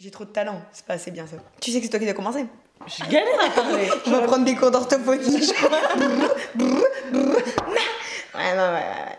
[0.00, 1.34] J'ai trop de talent, c'est pas assez bien ça.
[1.60, 2.46] Tu sais que c'est toi qui dois commencer.
[2.86, 3.90] Je galère à parler.
[4.06, 5.70] On va prendre des cours d'orthophonie, je crois.
[5.76, 5.80] ouais,
[8.54, 9.18] non, ouais, ouais, ouais.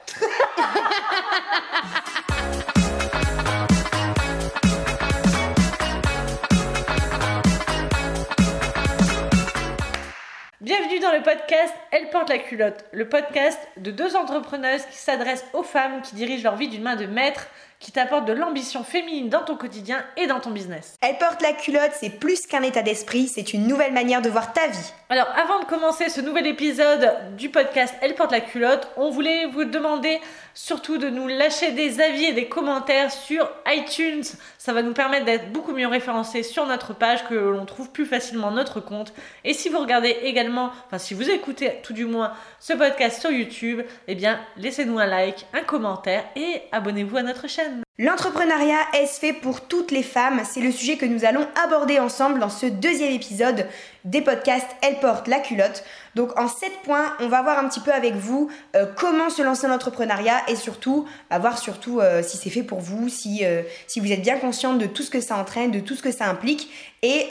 [10.62, 15.46] Bienvenue dans le podcast Elle porte la culotte, le podcast de deux entrepreneuses qui s'adressent
[15.52, 17.48] aux femmes qui dirigent leur vie d'une main de maître,
[17.80, 20.96] qui t'apportent de l'ambition féminine dans ton quotidien et dans ton business.
[21.02, 24.54] Elle porte la culotte, c'est plus qu'un état d'esprit, c'est une nouvelle manière de voir
[24.54, 24.94] ta vie.
[25.10, 29.46] Alors, avant de commencer ce nouvel épisode du podcast Elle porte la culotte, on voulait
[29.48, 30.20] vous demander
[30.54, 34.24] surtout de nous lâcher des avis et des commentaires sur iTunes.
[34.58, 38.06] Ça va nous permettre d'être beaucoup mieux référencés sur notre page, que l'on trouve plus
[38.06, 39.14] facilement notre compte.
[39.46, 43.32] Et si vous regardez également, enfin si vous écoutez tout du moins ce podcast sur
[43.32, 47.69] YouTube, eh bien laissez-nous un like, un commentaire et abonnez-vous à notre chaîne.
[48.02, 52.40] L'entrepreneuriat est fait pour toutes les femmes, c'est le sujet que nous allons aborder ensemble
[52.40, 53.68] dans ce deuxième épisode
[54.06, 55.84] des podcasts Elle porte la culotte.
[56.16, 59.42] Donc en 7 points, on va voir un petit peu avec vous euh, comment se
[59.42, 63.64] lancer dans l'entrepreneuriat et surtout voir surtout euh, si c'est fait pour vous, si, euh,
[63.88, 66.12] si vous êtes bien consciente de tout ce que ça entraîne, de tout ce que
[66.12, 66.72] ça implique
[67.02, 67.28] et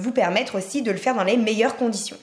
[0.00, 2.18] vous permettre aussi de le faire dans les meilleures conditions.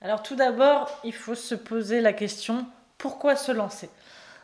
[0.00, 2.66] Alors tout d'abord, il faut se poser la question
[3.02, 3.90] pourquoi se lancer?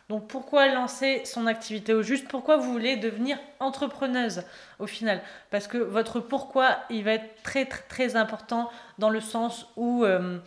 [0.08, 2.28] Donc pourquoi lancer son activité au juste?
[2.28, 4.42] Pourquoi vous voulez devenir entrepreneuse
[4.78, 5.20] au final?
[5.50, 10.04] Parce que votre pourquoi, il va être très très, très important dans le sens où
[10.04, 10.38] euh,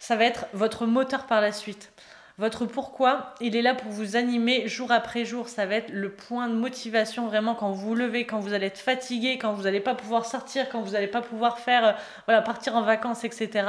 [0.00, 1.92] ça va être votre moteur par la suite.
[2.38, 5.48] Votre pourquoi, il est là pour vous animer jour après jour.
[5.48, 8.66] Ça va être le point de motivation vraiment quand vous vous levez, quand vous allez
[8.66, 11.92] être fatigué, quand vous n'allez pas pouvoir sortir, quand vous n'allez pas pouvoir faire, euh,
[12.26, 13.66] voilà, partir en vacances, etc.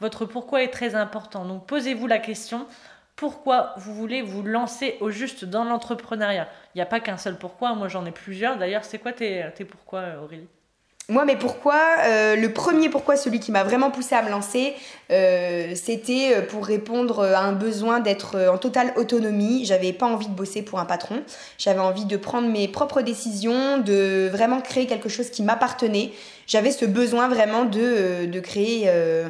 [0.00, 1.44] Votre pourquoi est très important.
[1.44, 2.66] Donc posez-vous la question
[3.18, 6.48] pourquoi vous voulez vous lancer au juste dans l'entrepreneuriat.
[6.74, 8.56] Il n'y a pas qu'un seul pourquoi, moi j'en ai plusieurs.
[8.56, 10.46] D'ailleurs, c'est quoi tes, tes pourquoi, Aurélie?
[11.10, 14.74] Moi, mais pourquoi euh, Le premier pourquoi, celui qui m'a vraiment poussé à me lancer,
[15.10, 19.64] euh, c'était euh, pour répondre à un besoin d'être en totale autonomie.
[19.64, 21.22] J'avais pas envie de bosser pour un patron.
[21.56, 26.12] J'avais envie de prendre mes propres décisions, de vraiment créer quelque chose qui m'appartenait.
[26.46, 29.28] J'avais ce besoin vraiment de, de créer euh,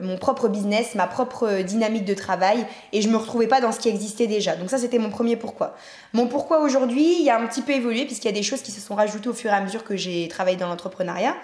[0.00, 3.78] mon propre business, ma propre dynamique de travail et je me retrouvais pas dans ce
[3.78, 4.56] qui existait déjà.
[4.56, 5.74] Donc ça c'était mon premier pourquoi.
[6.12, 8.70] Mon pourquoi aujourd'hui, il a un petit peu évolué puisqu'il y a des choses qui
[8.70, 11.34] se sont rajoutées au fur et à mesure que j'ai travaillé dans l'entrepreneuriat.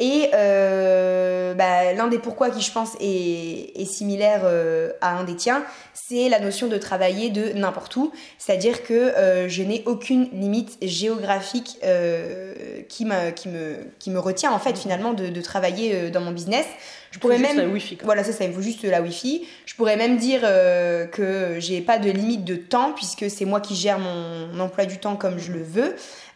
[0.00, 5.36] Et euh, bah, l'un des pourquoi qui je pense est, similaire euh, à un des
[5.36, 8.12] tiens, c'est la notion de travailler de n'importe où.
[8.38, 9.12] C'est-à-dire que
[9.46, 11.78] je n'ai aucune limite géographique
[12.88, 16.66] qui, me, qui, me, qui me retient en fait finalement de travailler dans mon business.
[17.14, 17.56] Je pourrais même.
[17.56, 19.46] La wifi, Voilà, ça, ça, il faut juste la Wi-Fi.
[19.66, 23.60] Je pourrais même dire euh, que j'ai pas de limite de temps puisque c'est moi
[23.60, 25.94] qui gère mon emploi du temps comme je le veux.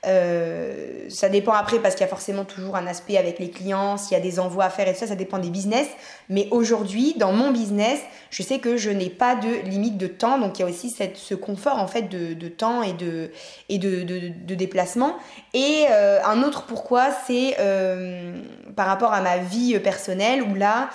[0.09, 3.97] Euh, ça dépend après parce qu'il y a forcément toujours un aspect avec les clients,
[3.97, 5.87] s'il y a des envois à faire et tout ça, ça dépend des business.
[6.29, 10.39] Mais aujourd'hui, dans mon business, je sais que je n'ai pas de limite de temps,
[10.39, 13.31] donc il y a aussi ce confort en fait de, temps et de,
[13.69, 15.17] et de déplacement.
[15.55, 18.41] Et euh, un autre pourquoi, c'est euh,
[18.77, 20.91] par rapport à ma vie personnelle où là,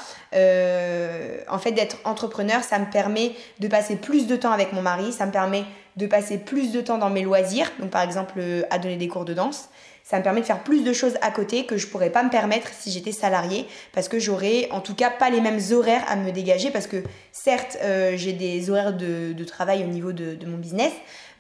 [1.49, 5.11] en fait, d'être entrepreneur, ça me permet de passer plus de temps avec mon mari,
[5.11, 5.63] ça me permet
[5.97, 9.07] de passer plus de temps dans mes loisirs, donc par exemple euh, à donner des
[9.07, 9.69] cours de danse.
[10.05, 12.29] Ça me permet de faire plus de choses à côté que je pourrais pas me
[12.29, 16.17] permettre si j'étais salarié parce que j'aurais en tout cas pas les mêmes horaires à
[16.17, 20.57] me dégager parce que certes euh, j'ai des horaires de, travail au niveau de, mon
[20.57, 20.91] business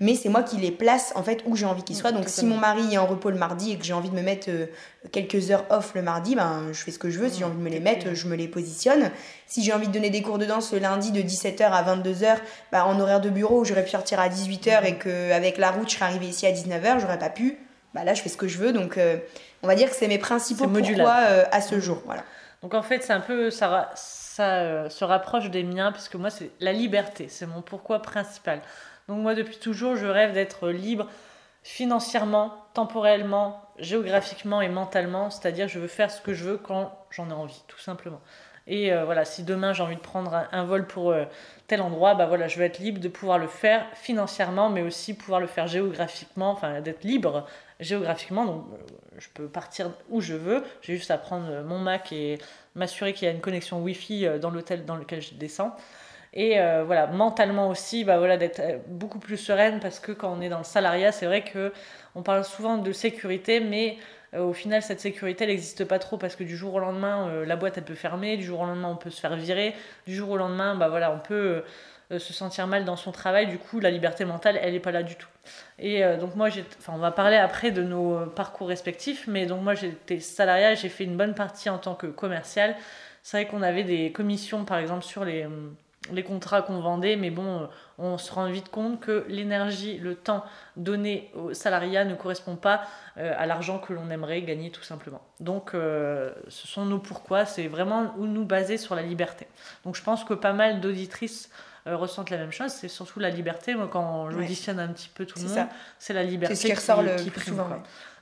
[0.03, 2.11] mais c'est moi qui les place en fait où j'ai envie qu'ils soient.
[2.11, 4.21] Donc si mon mari est en repos le mardi et que j'ai envie de me
[4.21, 4.65] mettre euh,
[5.11, 7.29] quelques heures off le mardi, ben je fais ce que je veux.
[7.29, 9.11] Si j'ai envie de me les mettre, je me les positionne.
[9.47, 12.35] Si j'ai envie de donner des cours de danse le lundi de 17h à 22h,
[12.71, 15.95] ben, en horaire de bureau, j'aurais pu sortir à 18h et qu'avec la route, je
[15.95, 17.57] serais arrivée ici à 19h, j'aurais pas pu
[17.93, 18.73] bah là je fais ce que je veux.
[18.73, 19.17] Donc euh,
[19.61, 22.01] on va dire que c'est mes principaux pourquoi euh, à ce jour.
[22.05, 22.23] Voilà.
[22.61, 26.29] Donc en fait c'est un peu ça, ça euh, se rapproche des miens puisque moi
[26.29, 28.61] c'est la liberté, c'est mon pourquoi principal.
[29.07, 31.07] Donc moi depuis toujours je rêve d'être libre
[31.63, 37.29] financièrement, temporellement, géographiquement et mentalement, c'est-à-dire je veux faire ce que je veux quand j'en
[37.29, 38.19] ai envie, tout simplement.
[38.67, 41.13] Et voilà, si demain j'ai envie de prendre un, vol pour
[41.67, 45.13] tel endroit, bah voilà, je veux être libre de pouvoir le faire financièrement, mais aussi
[45.13, 47.45] pouvoir le faire géographiquement, enfin d'être libre
[47.83, 48.45] géographiquement.
[48.45, 48.77] Donc euh,
[49.19, 52.39] je peux partir où je veux, j'ai juste à prendre mon Mac et
[52.75, 55.75] m'assurer qu'il y a une connexion Wi-Fi euh, dans l'hôtel dans lequel je descends.
[56.33, 60.41] Et euh, voilà, mentalement aussi, bah voilà, d'être beaucoup plus sereine parce que quand on
[60.41, 61.71] est dans le salariat, c'est vrai que
[62.15, 63.97] on parle souvent de sécurité, mais
[64.37, 67.55] au final, cette sécurité, elle n'existe pas trop parce que du jour au lendemain, la
[67.55, 69.75] boîte, elle peut fermer, du jour au lendemain, on peut se faire virer,
[70.07, 71.63] du jour au lendemain, bah voilà, on peut
[72.09, 73.45] se sentir mal dans son travail.
[73.45, 75.29] Du coup, la liberté mentale, elle n'est pas là du tout.
[75.77, 76.49] Et donc moi,
[76.79, 80.89] enfin, on va parler après de nos parcours respectifs, mais donc moi j'étais salariat, j'ai
[80.89, 82.75] fait une bonne partie en tant que commercial.
[83.21, 85.47] C'est vrai qu'on avait des commissions, par exemple, sur les,
[86.11, 90.43] les contrats qu'on vendait, mais bon, on se rend vite compte que l'énergie, le temps
[90.75, 92.83] donné au salariat ne correspond pas
[93.17, 95.21] euh, à l'argent que l'on aimerait gagner tout simplement.
[95.39, 99.47] Donc euh, ce sont nos pourquoi, c'est vraiment où nous baser sur la liberté.
[99.85, 101.49] Donc je pense que pas mal d'auditrices
[101.87, 103.75] euh, ressentent la même chose, c'est surtout la liberté.
[103.75, 105.67] Moi quand j'auditionne un petit peu tout le monde,
[105.99, 107.69] c'est la liberté qui, ressort le plus souvent.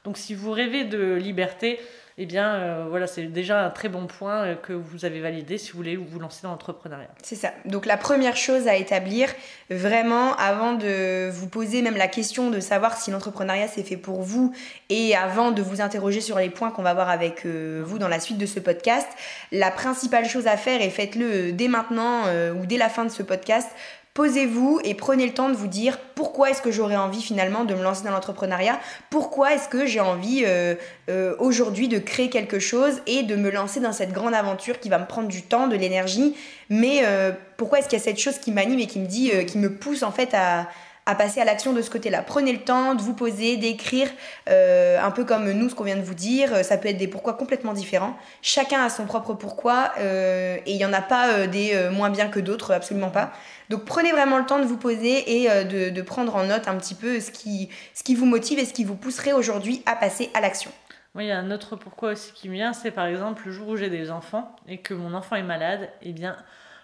[0.03, 1.79] Donc si vous rêvez de liberté,
[2.21, 5.57] eh bien euh, voilà, c'est déjà un très bon point euh, que vous avez validé
[5.57, 7.07] si vous voulez vous lancer dans l'entrepreneuriat.
[7.23, 7.51] C'est ça.
[7.65, 9.27] Donc la première chose à établir,
[9.71, 14.21] vraiment, avant de vous poser même la question de savoir si l'entrepreneuriat c'est fait pour
[14.21, 14.53] vous
[14.89, 18.07] et avant de vous interroger sur les points qu'on va voir avec euh, vous dans
[18.07, 19.07] la suite de ce podcast,
[19.51, 22.25] la principale chose à faire, et faites-le dès maintenant
[22.55, 23.67] ou dès la fin de ce podcast,
[24.13, 27.73] Posez-vous et prenez le temps de vous dire pourquoi est-ce que j'aurais envie finalement de
[27.73, 28.77] me lancer dans l'entrepreneuriat,
[29.09, 30.75] pourquoi est-ce que j'ai envie euh,
[31.09, 34.89] euh, aujourd'hui de créer quelque chose et de me lancer dans cette grande aventure qui
[34.89, 36.35] va me prendre du temps, de l'énergie,
[36.69, 39.31] mais euh, pourquoi est-ce qu'il y a cette chose qui m'anime et qui me dit,
[39.45, 40.67] qui me pousse en fait à,
[41.05, 42.21] à passer à l'action de ce côté-là.
[42.21, 44.07] Prenez le temps de vous poser, d'écrire,
[44.49, 46.63] euh, un peu comme nous, ce qu'on vient de vous dire.
[46.63, 48.15] Ça peut être des pourquoi complètement différents.
[48.41, 52.09] Chacun a son propre pourquoi euh, et il n'y en a pas euh, des moins
[52.09, 53.31] bien que d'autres, absolument pas.
[53.69, 56.95] Donc prenez vraiment le temps de vous poser et de, prendre en note un petit
[56.95, 60.29] peu ce qui, ce qui vous motive et ce qui vous pousserait aujourd'hui à passer
[60.33, 60.71] à l'action.
[61.13, 63.51] Moi, il y a un autre pourquoi aussi qui me vient, c'est par exemple le
[63.51, 66.35] jour où j'ai des enfants et que mon enfant est malade, eh bien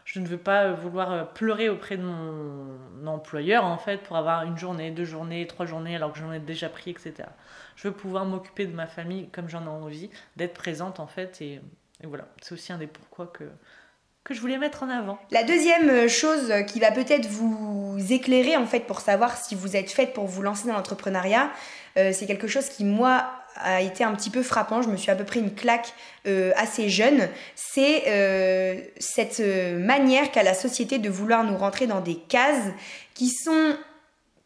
[0.07, 4.15] je ne veux pas euh, vouloir euh, pleurer auprès de mon employeur en fait pour
[4.15, 7.13] avoir une journée, deux journées, trois journées alors que j'en ai déjà pris, etc.
[7.75, 11.41] Je veux pouvoir m'occuper de ma famille comme j'en ai envie, d'être présente en fait
[11.41, 11.59] et,
[12.03, 13.43] voilà, c'est aussi un des pourquoi que
[14.23, 15.17] que je voulais mettre en avant.
[15.31, 19.75] La deuxième euh, chose qui va peut-être vous éclairer en fait pour savoir si vous
[19.75, 21.51] êtes faite pour vous lancer dans l'entrepreneuriat,
[21.95, 23.25] c'est quelque chose qui moi
[23.61, 24.81] a été un petit peu frappant.
[24.81, 25.93] Je me suis à peu près une claque
[26.27, 27.27] euh, assez jeune.
[27.55, 32.71] C'est euh, cette euh, manière qu'a la société de vouloir nous rentrer dans des cases
[33.13, 33.75] qui sont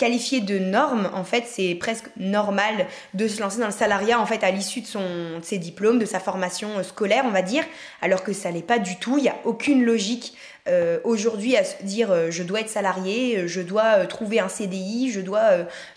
[0.02, 1.12] qualifiées de normes.
[1.14, 4.82] En fait, c'est presque normal de se lancer dans le salariat en fait à l'issue
[4.82, 5.00] de, son,
[5.40, 7.64] de ses diplômes, de sa formation scolaire, on va dire,
[8.02, 9.20] alors que ça l'est pas du tout.
[9.20, 10.34] Il n'y a aucune logique
[10.68, 14.48] euh, aujourd'hui à se dire euh, je dois être salarié, euh, je dois trouver un
[14.48, 15.42] CDI, je dois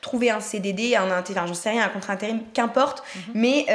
[0.00, 3.02] trouver un CDD, un intérim, j'en sais rien, un contrat intérim, qu'importe.
[3.14, 3.22] Mhm.
[3.34, 3.66] mais,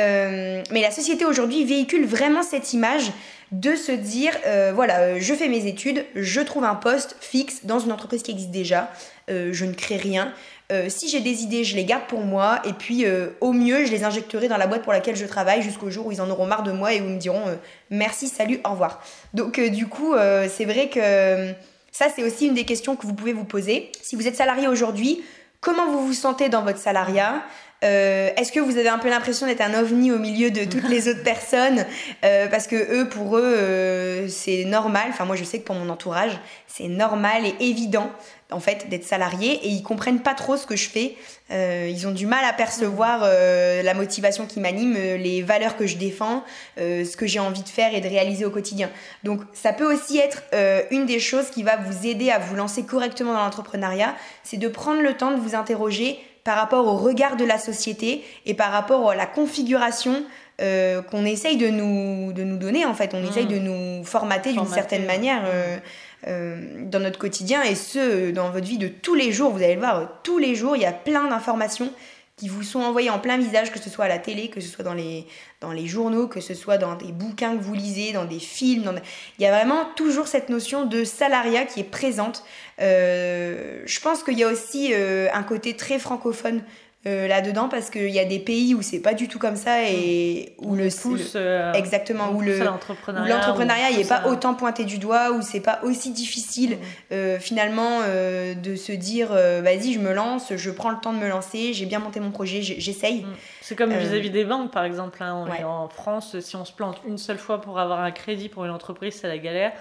[0.72, 3.12] mais la société aujourd'hui véhicule vraiment cette image
[3.52, 4.34] de se dire
[4.74, 8.52] voilà, je fais mes études, je trouve un poste fixe dans une entreprise qui existe
[8.52, 8.92] déjà,
[9.30, 10.34] je ne crée rien.
[10.72, 13.86] Euh, si j'ai des idées, je les garde pour moi et puis euh, au mieux,
[13.86, 16.30] je les injecterai dans la boîte pour laquelle je travaille jusqu'au jour où ils en
[16.30, 17.56] auront marre de moi et où ils me diront euh,
[17.90, 19.02] merci, salut, au revoir.
[19.34, 20.14] Donc du coup,
[20.48, 21.54] c'est vrai que
[21.92, 23.92] ça, c'est aussi une des questions que vous pouvez vous poser.
[24.02, 25.24] Si vous êtes salarié aujourd'hui,
[25.60, 27.42] comment vous vous sentez dans votre salariat?
[27.82, 31.08] Est-ce que vous avez un peu l'impression d'être un ovni au milieu de toutes les
[31.08, 31.86] autres personnes?
[32.22, 35.08] Parce que eux, pour eux, c'est normal.
[35.10, 38.12] Enfin, moi, je sais que pour mon entourage, c'est normal et évident
[38.52, 41.16] en fait d'être salarié et ils comprennent pas trop ce que je fais.
[41.52, 45.78] Euh, ils ont du mal à percevoir euh, la motivation qui m'anime, euh, les valeurs
[45.78, 46.44] que je défends,
[46.78, 48.90] ce que j'ai envie de faire et de réaliser au quotidien.
[49.24, 50.44] Donc ça peut aussi être
[50.92, 54.68] une des choses qui va vous aider à vous lancer correctement dans l'entrepreneuriat, c'est de
[54.68, 58.72] prendre le temps de vous interroger par rapport au regard de la société et par
[58.72, 60.24] rapport à la configuration
[60.58, 63.14] qu'on essaye de nous, de nous donner en fait.
[63.14, 63.50] On essaye mmh.
[63.50, 65.42] de nous formater, d'une certaine manière.
[65.42, 65.82] Mmh.
[66.28, 69.52] Euh, dans notre quotidien et ce, dans votre vie de tous les jours.
[69.52, 71.94] Vous allez le voir, tous les jours, il y a plein d'informations
[72.36, 74.68] qui vous sont envoyées en plein visage, que ce soit à la télé, que ce
[74.68, 75.28] soit dans les,
[75.62, 79.00] dans les journaux, que ce soit dans des bouquins que vous lisez, dans des films.
[79.38, 82.44] Il y a vraiment toujours cette notion de salariat qui est présente.
[82.82, 86.64] Euh, je pense qu'il y a aussi euh, un côté très francophone
[87.08, 89.86] euh, là-dedans parce qu'il y a des pays où c'est pas du tout comme ça
[89.90, 95.32] et où, le pousse euh, exactement où le l'entrepreneuriat n'est pas autant pointé du doigt
[95.32, 97.14] où c'est pas aussi difficile mm.
[97.14, 101.30] euh, finalement de se dire vas-y je me lance je prends le temps de me
[101.30, 103.22] lancer j'ai bien monté mon projet j'essaye.
[103.22, 103.34] Mm.
[103.62, 107.18] c'est comme vis-à-vis des banques par exemple hein, en France si on se plante une
[107.18, 109.72] seule fois pour avoir un crédit pour une entreprise c'est la galère.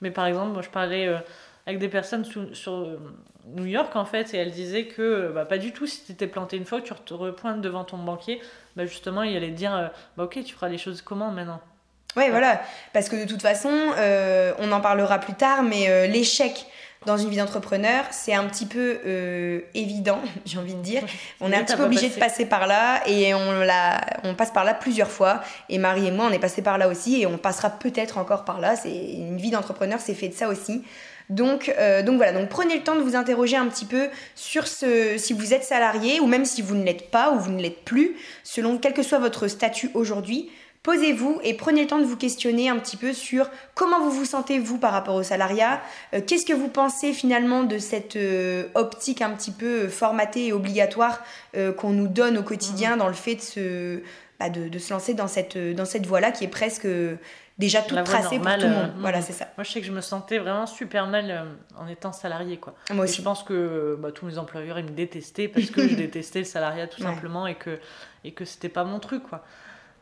[0.00, 1.08] Mais par exemple moi je parlais
[1.68, 2.98] avec des personnes sur
[3.46, 6.26] New York en fait et elle disait que bah, pas du tout si tu étais
[6.26, 8.40] planté une fois tu te repointes devant ton banquier
[8.76, 11.60] bah justement il allait te dire euh, bah ok tu feras les choses comment maintenant?
[12.16, 12.60] Ouais, voilà
[12.92, 16.66] parce que de toute façon euh, on en parlera plus tard mais euh, l'échec
[17.06, 21.02] dans une vie d'entrepreneur, c'est un petit peu euh, évident, j'ai envie de dire.
[21.40, 24.50] On est un petit peu obligé de passer par là et on, la, on passe
[24.50, 25.42] par là plusieurs fois.
[25.68, 28.44] Et Marie et moi, on est passé par là aussi et on passera peut-être encore
[28.44, 28.76] par là.
[28.76, 30.84] C'est une vie d'entrepreneur, c'est fait de ça aussi.
[31.30, 34.66] Donc, euh, donc voilà, donc prenez le temps de vous interroger un petit peu sur
[34.66, 37.62] ce, si vous êtes salarié ou même si vous ne l'êtes pas ou vous ne
[37.62, 40.50] l'êtes plus, selon quel que soit votre statut aujourd'hui.
[40.82, 44.26] Posez-vous et prenez le temps de vous questionner un petit peu sur comment vous vous
[44.26, 45.80] sentez vous par rapport au salariat,
[46.12, 50.52] euh, qu'est-ce que vous pensez finalement de cette euh, optique un petit peu formatée et
[50.52, 51.22] obligatoire
[51.78, 52.98] qu'on nous donne au quotidien mmh.
[52.98, 54.00] dans le fait de se,
[54.38, 56.86] bah, de, se lancer dans cette, dans cette voie-là qui est presque
[57.58, 58.90] déjà tout tracé pour tout le monde.
[58.96, 59.46] Euh, voilà, c'est ça.
[59.56, 61.44] Moi, je sais que je me sentais vraiment super mal euh,
[61.78, 62.74] en étant salarié, quoi.
[62.92, 63.18] Moi aussi.
[63.18, 66.44] je pense que bah, tous mes employeurs, ils me détestaient parce que je détestais le
[66.44, 67.78] salariat tout simplement et que,
[68.24, 69.44] et que c'était pas mon truc, quoi.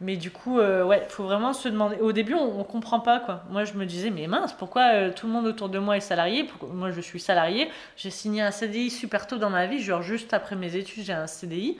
[0.00, 1.96] Mais du coup, euh, ouais, faut vraiment se demander.
[2.00, 3.44] Au début, on, on, comprend pas, quoi.
[3.50, 6.48] Moi, je me disais, mais mince, pourquoi tout le monde autour de moi est salarié?
[6.72, 7.70] Moi, je suis salarié.
[7.96, 11.12] J'ai signé un CDI super tôt dans ma vie, genre juste après mes études, j'ai
[11.12, 11.78] un CDI.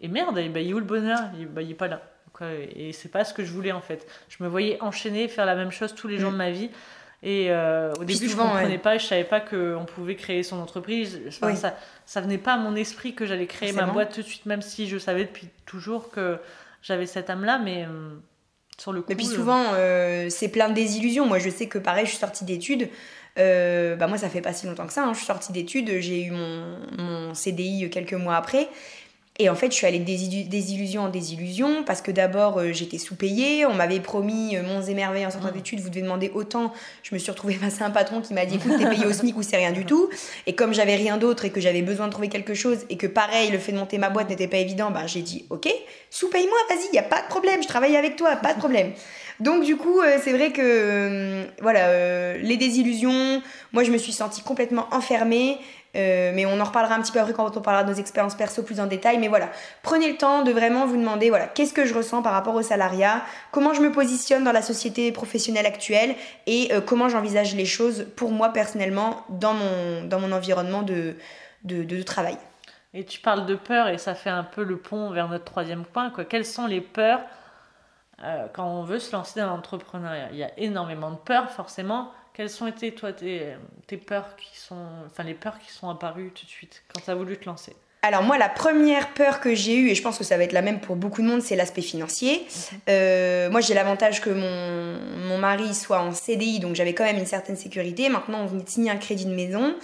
[0.00, 1.20] Et merde, et bah, il est où le bonheur?
[1.38, 2.02] Il, bah, il est pas là.
[2.42, 4.06] Et c'est pas ce que je voulais en fait.
[4.28, 6.34] Je me voyais enchaîner, faire la même chose tous les jours mm.
[6.34, 6.70] de ma vie.
[7.22, 11.20] Et euh, au début, je comprenais pas, je savais pas qu'on pouvait créer son entreprise.
[11.30, 14.46] ça, ça venait pas à mon esprit que j'allais créer ma boîte tout de suite,
[14.46, 16.38] même si je savais depuis toujours que
[16.82, 18.14] j'avais cette âme-là, mais euh,
[18.78, 19.10] sur le coup.
[19.10, 21.26] Et puis souvent, euh, c'est plein de désillusions.
[21.26, 22.90] Moi, je sais que pareil, je suis sortie d'études.
[23.36, 25.04] bah moi, ça fait pas si longtemps que ça.
[25.04, 25.12] Hein.
[25.12, 28.68] Je suis sortie d'études, j'ai eu mon, mon CDI quelques mois après.
[29.38, 30.04] Et en fait, je suis allée de
[30.48, 33.66] désillusion en désillusion parce que d'abord, euh, j'étais sous-payée.
[33.66, 35.52] On m'avait promis, euh, mon émerveil en sortant mmh.
[35.52, 36.72] d'études, vous devez demander autant.
[37.02, 39.12] Je me suis retrouvée face à un patron qui m'a dit écoute, t'es payé au
[39.12, 40.08] SMIC ou c'est rien du tout.
[40.46, 43.06] Et comme j'avais rien d'autre et que j'avais besoin de trouver quelque chose et que
[43.06, 45.68] pareil, le fait de monter ma boîte n'était pas évident, ben, j'ai dit ok,
[46.08, 48.92] sous-paye-moi, vas-y, y a pas de problème, je travaille avec toi, pas de problème.
[49.38, 53.42] Donc du coup, euh, c'est vrai que voilà, les désillusions,
[53.74, 55.58] moi je me suis sentie complètement enfermée.
[55.96, 58.34] Euh, mais on en reparlera un petit peu après quand on parlera de nos expériences
[58.34, 59.18] perso plus en détail.
[59.18, 59.48] Mais voilà,
[59.82, 62.62] prenez le temps de vraiment vous demander voilà, qu'est-ce que je ressens par rapport au
[62.62, 66.14] salariat, comment je me positionne dans la société professionnelle actuelle?
[66.46, 71.16] Et euh, comment j'envisage les choses pour moi personnellement dans mon, dans mon environnement de,
[71.64, 72.36] de, travail?
[72.92, 75.84] Et tu parles de peur et ça fait un peu le pont vers notre troisième
[75.84, 76.12] point.
[76.28, 77.20] Quelles sont les peurs
[78.22, 80.28] euh, quand on veut se lancer dans l'entrepreneuriat?
[80.32, 82.10] Il y a énormément de peurs forcément.
[82.36, 85.06] Quelles sont été, toi, tes, tes, peurs qui sont.
[85.06, 87.74] Enfin, les peurs qui sont apparues tout de suite quand tu as voulu te lancer?
[88.02, 90.52] Alors moi, la première peur que j'ai eue, et je pense que ça va être
[90.52, 92.46] la même pour beaucoup de monde, c'est l'aspect financier.
[92.88, 97.18] Euh, moi, j'ai l'avantage que mon, mon, mari soit en CDI, donc j'avais quand même
[97.18, 98.08] une certaine sécurité.
[98.08, 99.74] Maintenant, on venait de signer un crédit de maison.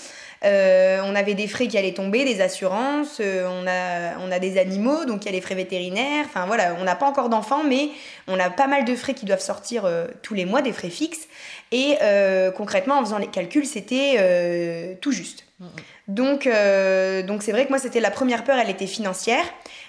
[0.44, 4.38] Euh, on avait des frais qui allaient tomber, des assurances, euh, on, a, on a
[4.38, 6.24] des animaux, donc il y a les frais vétérinaires.
[6.26, 7.88] Enfin voilà, on n'a pas encore d'enfants, mais
[8.28, 9.88] on a pas mal de frais qui doivent sortir
[10.22, 11.26] tous les mois, des frais fixes.
[11.72, 11.96] Et
[12.56, 15.44] concrètement, en faisant les calculs, c'était tout juste.
[16.08, 19.44] Donc, euh, donc c'est vrai que moi, c'était la première peur, elle était financière.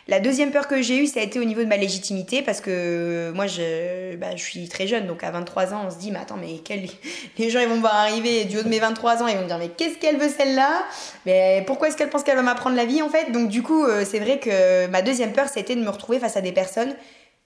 [0.08, 2.62] La deuxième peur que j'ai eue, ça a été au niveau de ma légitimité, parce
[2.62, 6.12] que moi, je, bah, je suis très jeune, donc à 23 ans, on se dit,
[6.12, 6.82] mais attends, mais quel...
[7.38, 9.44] les gens, ils vont me voir arriver du haut de mes 23 ans, ils vont
[9.44, 10.84] me dire, mais qu'est-ce qu'elle veut celle-là?
[11.26, 13.32] Mais pourquoi est-ce qu'elle pense qu'elle va m'apprendre la vie, en fait?
[13.32, 16.38] Donc, du coup, euh, c'est vrai que ma deuxième peur, c'était de me retrouver face
[16.38, 16.94] à des personnes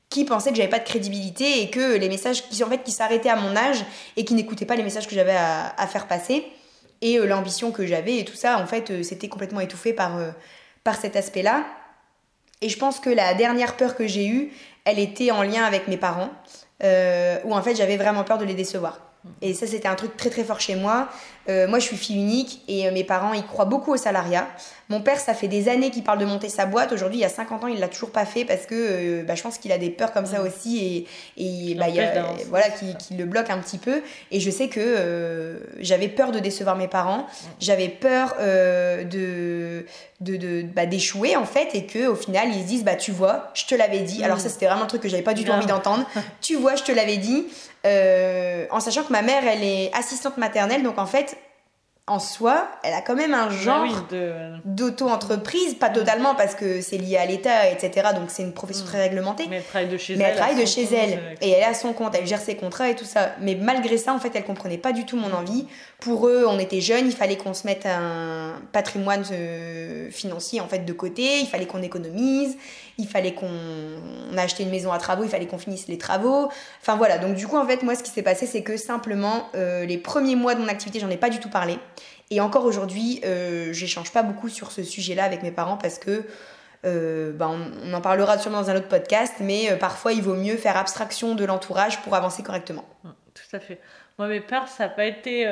[0.09, 2.91] qui pensaient que j'avais pas de crédibilité et que les messages qui en fait qui
[2.91, 3.83] s'arrêtaient à mon âge
[4.15, 6.45] et qui n'écoutaient pas les messages que j'avais à faire passer
[7.01, 10.17] et euh, l'ambition que j'avais et tout ça, en fait, euh, c'était complètement étouffé par,
[10.17, 10.31] euh,
[10.83, 11.65] par cet aspect-là.
[12.61, 14.51] Et je pense que la dernière peur que j'ai eue,
[14.83, 16.31] elle était en lien avec mes parents,
[16.81, 18.99] où en fait j'avais vraiment peur de les décevoir.
[19.41, 21.09] Et ça, c'était un truc très très fort chez moi.
[21.49, 24.47] Euh, moi, je suis fille unique et euh, mes parents, ils croient beaucoup au salariat.
[24.89, 26.91] Mon père, ça fait des années qu'il parle de monter sa boîte.
[26.91, 29.35] Aujourd'hui, il y a 50 ans, il l'a toujours pas fait parce que euh, bah,
[29.35, 31.05] je pense qu'il a des peurs comme ça aussi
[31.37, 34.01] et, et bah, y a, voilà, qui, qui, le bloque un petit peu.
[34.31, 37.25] Et je sais que j'avais peur de décevoir mes parents.
[37.59, 39.85] J'avais peur de
[40.19, 43.51] de, bah, d'échouer en fait et que au final ils se disent bah tu vois
[43.53, 45.51] je te l'avais dit alors ça c'était vraiment un truc que j'avais pas du tout
[45.51, 46.07] envie d'entendre
[46.41, 47.45] tu vois je te l'avais dit
[47.85, 51.36] en sachant que ma mère elle est assistante maternelle donc en fait
[52.09, 54.07] en soi, elle a quand même un bah genre
[54.63, 58.09] d'auto-entreprise, pas totalement parce que c'est lié à l'État, etc.
[58.15, 58.87] Donc c'est une profession mm.
[58.87, 59.47] très réglementée.
[59.49, 60.19] Mais elle travaille de chez elle.
[60.19, 61.37] Mais elle travaille de chez elle.
[61.41, 63.31] Et elle a son compte, elle gère ses contrats et tout ça.
[63.41, 65.67] Mais malgré ça, en fait, elle comprenait pas du tout mon envie.
[65.99, 70.67] Pour eux, on était jeunes, il fallait qu'on se mette un patrimoine euh, financier en
[70.67, 72.57] fait de côté, il fallait qu'on économise,
[72.97, 73.49] il fallait qu'on
[74.31, 76.49] on a acheté une maison à travaux, il fallait qu'on finisse les travaux.
[76.81, 79.49] Enfin voilà, donc du coup en fait moi ce qui s'est passé c'est que simplement
[79.55, 81.77] euh, les premiers mois de mon activité j'en ai pas du tout parlé.
[82.31, 86.25] Et encore aujourd'hui euh, j'échange pas beaucoup sur ce sujet-là avec mes parents parce que
[86.85, 90.35] euh, bah, on, en parlera sûrement dans un autre podcast, mais euh, parfois il vaut
[90.35, 92.85] mieux faire abstraction de l'entourage pour avancer correctement.
[93.03, 93.79] Tout à fait.
[94.17, 95.47] Moi mes peurs ça n'a pas été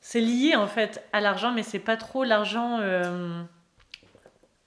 [0.00, 2.78] c'est lié en fait à l'argent, mais c'est pas trop l'argent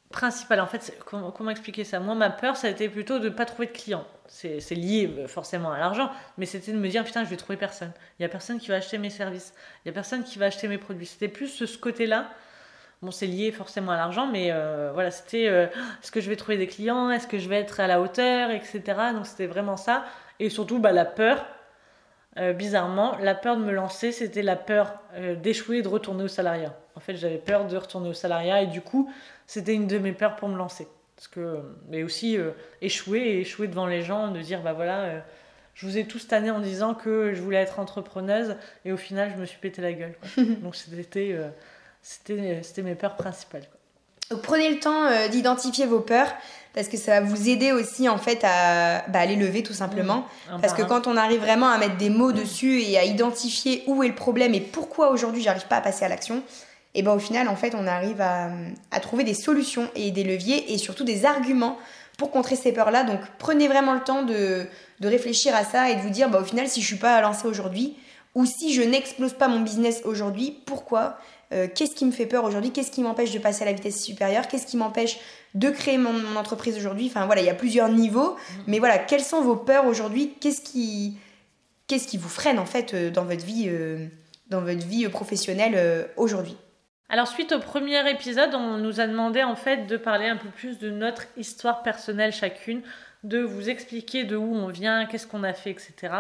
[0.10, 0.60] principal.
[0.60, 2.00] En fait, comment, comment, expliquer ça?
[2.00, 4.06] Moi, ma peur, ça a été plutôt de ne pas trouver de clients.
[4.28, 7.58] C'est lié euh, forcément à l'argent, mais c'était de me dire putain, je vais trouver
[7.58, 7.92] personne.
[8.20, 9.54] Il y a personne qui va acheter mes services.
[9.84, 11.08] Il y a personne qui va acheter mes produits.
[11.08, 12.30] C'était plus ce, côté-là.
[13.02, 15.46] Bon, c'est lié forcément à l'argent, mais euh, voilà, c'était
[16.04, 17.10] est-ce que je vais trouver des clients?
[17.10, 18.82] Est-ce que je vais être à la hauteur, etc.
[19.14, 20.06] Donc c'était vraiment ça.
[20.40, 21.46] Et surtout, bah, la peur
[22.38, 26.24] euh, bizarrement, la peur de me lancer, c'était la peur euh, d'échouer et de retourner
[26.24, 26.78] au salariat.
[26.96, 29.12] En fait, j'avais peur de retourner au salariat et du coup,
[29.48, 30.88] c'était une de mes peurs pour me lancer.
[31.16, 31.60] Parce que,
[31.90, 35.24] mais aussi euh, échouer et échouer devant les gens, de dire bah voilà,
[35.74, 38.56] je vous ai tout cette année en disant que je voulais être entrepreneuse
[38.86, 40.16] et au final, je me suis pété la gueule.
[40.62, 41.36] Donc c'était,
[42.02, 43.68] c'était, c'était mes peurs principales.
[44.36, 46.34] Prenez le temps d'identifier vos peurs
[46.74, 50.26] parce que ça va vous aider aussi en fait à, bah, les lever tout simplement.
[50.50, 53.84] Mmh, parce que quand on arrive vraiment à mettre des mots dessus et à identifier
[53.88, 56.44] où est le problème et pourquoi aujourd'hui j'arrive pas à passer à l'action,
[56.94, 58.50] et ben au final en fait on arrive à,
[58.92, 61.78] à, trouver des solutions et des leviers et surtout des arguments
[62.18, 63.04] pour contrer ces peurs-là.
[63.04, 64.66] Donc prenez vraiment le temps de,
[65.00, 67.16] de, réfléchir à ça et de vous dire bah, au final si je suis pas
[67.16, 67.96] à lancer aujourd'hui
[68.36, 71.18] ou si je n'explose pas mon business aujourd'hui, pourquoi
[71.52, 74.04] euh, qu'est-ce qui me fait peur aujourd'hui, qu'est-ce qui m'empêche de passer à la vitesse
[74.04, 75.20] supérieure, qu'est-ce qui m'empêche
[75.56, 77.08] de créer mon, entreprise aujourd'hui?
[77.08, 78.62] Enfin voilà, il y a plusieurs niveaux, mm.
[78.68, 80.36] mais voilà, quelles sont vos peurs aujourd'hui?
[80.40, 81.18] Qu'est-ce qui,
[81.88, 84.06] qu'est-ce qui vous freine en fait euh, dans votre vie, euh,
[84.50, 86.56] dans votre vie professionnelle aujourd'hui?
[87.12, 90.50] Alors suite au premier épisode, on nous a demandé en fait de parler un peu
[90.50, 92.84] plus de notre histoire personnelle chacune,
[93.24, 96.14] de vous expliquer de où on vient, qu'est-ce qu'on a fait, etc.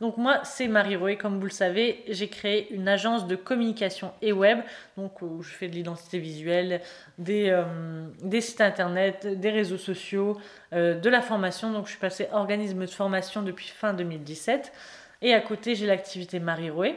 [0.00, 4.32] Donc moi, c'est Marie-Roé, comme vous le savez, j'ai créé une agence de communication et
[4.32, 4.60] web,
[4.96, 6.80] donc où je fais de l'identité visuelle,
[7.18, 10.38] des, euh, sites internet, des réseaux sociaux,
[10.72, 11.72] euh, de la formation.
[11.72, 14.72] Donc je suis passée organisme de formation depuis fin 2017.
[15.20, 16.94] Et à côté, j'ai l'activité Marie-Roé,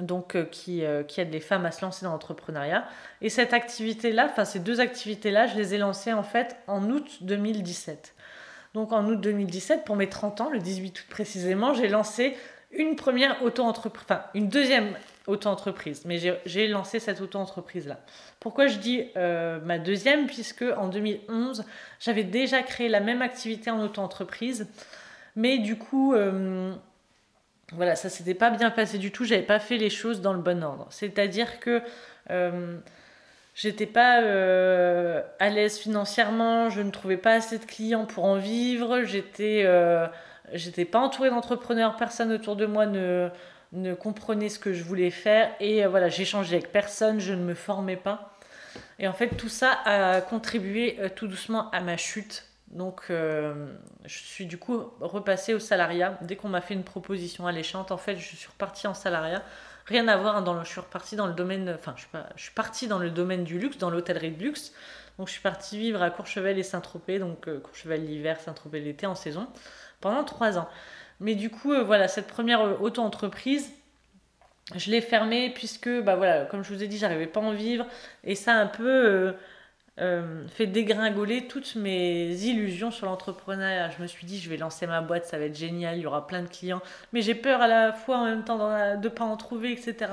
[0.00, 2.88] donc euh, qui, qui, aide les femmes à se lancer dans l'entrepreneuriat.
[3.20, 7.18] Et cette activité-là, enfin ces deux activités-là, je les ai lancées en fait en août
[7.20, 8.14] 2017.
[8.76, 12.36] Donc en août 2017, pour mes 30 ans, le 18 août précisément, j'ai lancé
[12.72, 14.92] une première auto-entreprise, enfin une deuxième
[15.26, 17.98] auto-entreprise, mais j'ai lancé cette auto-entreprise-là.
[18.38, 20.26] Pourquoi je dis euh, ma deuxième?
[20.26, 21.64] Puisque en 2011,
[22.00, 24.68] j'avais déjà créé la même activité en auto-entreprise,
[25.36, 26.74] mais du coup, euh,
[27.72, 30.42] voilà, ça s'était pas bien passé du tout, j'avais pas fait les choses dans le
[30.42, 30.86] bon ordre.
[30.90, 31.80] C'est-à-dire que
[32.28, 32.76] euh,
[33.56, 38.36] J'étais pas euh, à l'aise financièrement, je ne trouvais pas assez de clients pour en
[38.36, 40.06] vivre, j'étais euh,
[40.52, 43.30] j'étais pas entourée d'entrepreneurs, personne autour de moi ne,
[43.72, 47.42] ne comprenait ce que je voulais faire et euh, voilà, j'échangeais avec personne, je ne
[47.42, 48.36] me formais pas.
[48.98, 52.44] Et en fait, tout ça a contribué tout doucement à ma chute.
[52.72, 56.18] Donc, je suis du coup repassée au salariat.
[56.20, 59.42] Dès qu'on m'a fait une proposition alléchante, en fait, je suis repartie en salariat
[59.86, 60.42] rien à voir.
[60.42, 63.10] Dans le, je suis repartie dans le domaine, enfin, je suis, pas, partie dans le
[63.10, 64.72] domaine du luxe, dans l'hôtellerie de luxe.
[65.18, 69.06] Donc, je suis partie vivre à Courchevel et Saint-Tropez, donc euh, Courchevel l'hiver, Saint-Tropez l'été
[69.06, 69.46] en saison,
[70.00, 70.68] pendant trois ans.
[71.20, 73.70] Mais du coup, euh, voilà, cette première euh, auto-entreprise,
[74.74, 77.52] je l'ai fermée puisque, bah voilà, comme je vous ai dit, j'arrivais pas à en
[77.52, 77.86] vivre
[78.24, 79.32] et ça un peu
[79.98, 83.90] euh, fait dégringoler toutes mes illusions sur l'entrepreneuriat.
[83.90, 86.06] Je me suis dit, je vais lancer ma boîte, ça va être génial, il y
[86.06, 86.82] aura plein de clients.
[87.12, 90.12] Mais j'ai peur à la fois en même temps de ne pas en trouver, etc.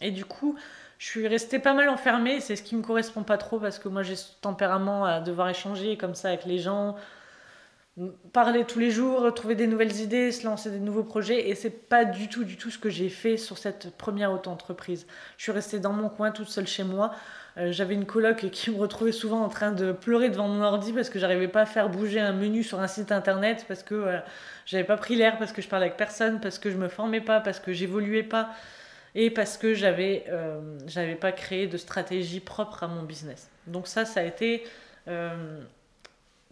[0.00, 0.56] Et du coup,
[0.98, 2.40] je suis restée pas mal enfermée.
[2.40, 5.48] C'est ce qui me correspond pas trop parce que moi, j'ai ce tempérament à devoir
[5.48, 6.96] échanger comme ça avec les gens,
[8.32, 11.48] parler tous les jours, trouver des nouvelles idées, se lancer des nouveaux projets.
[11.48, 15.06] Et c'est pas du tout, du tout ce que j'ai fait sur cette première auto-entreprise.
[15.38, 17.12] Je suis restée dans mon coin toute seule chez moi.
[17.58, 20.92] Euh, j'avais une coloc qui me retrouvait souvent en train de pleurer devant mon ordi
[20.92, 24.20] parce que j'arrivais pas à faire bouger un menu sur un site internet parce que
[24.66, 27.22] j'avais pas pris l'air, parce que je parlais avec personne, parce que je me formais
[27.22, 28.50] pas, parce que j'évoluais pas
[29.14, 33.48] et parce que j'avais euh, j'avais pas créé de stratégie propre à mon business.
[33.66, 34.66] Donc ça, ça a été
[35.08, 35.62] euh,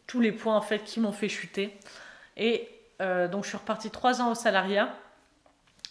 [0.07, 1.77] tous les points en fait qui m'ont fait chuter.
[2.37, 2.69] Et
[3.31, 4.89] donc je suis repartie trois ans au salariat.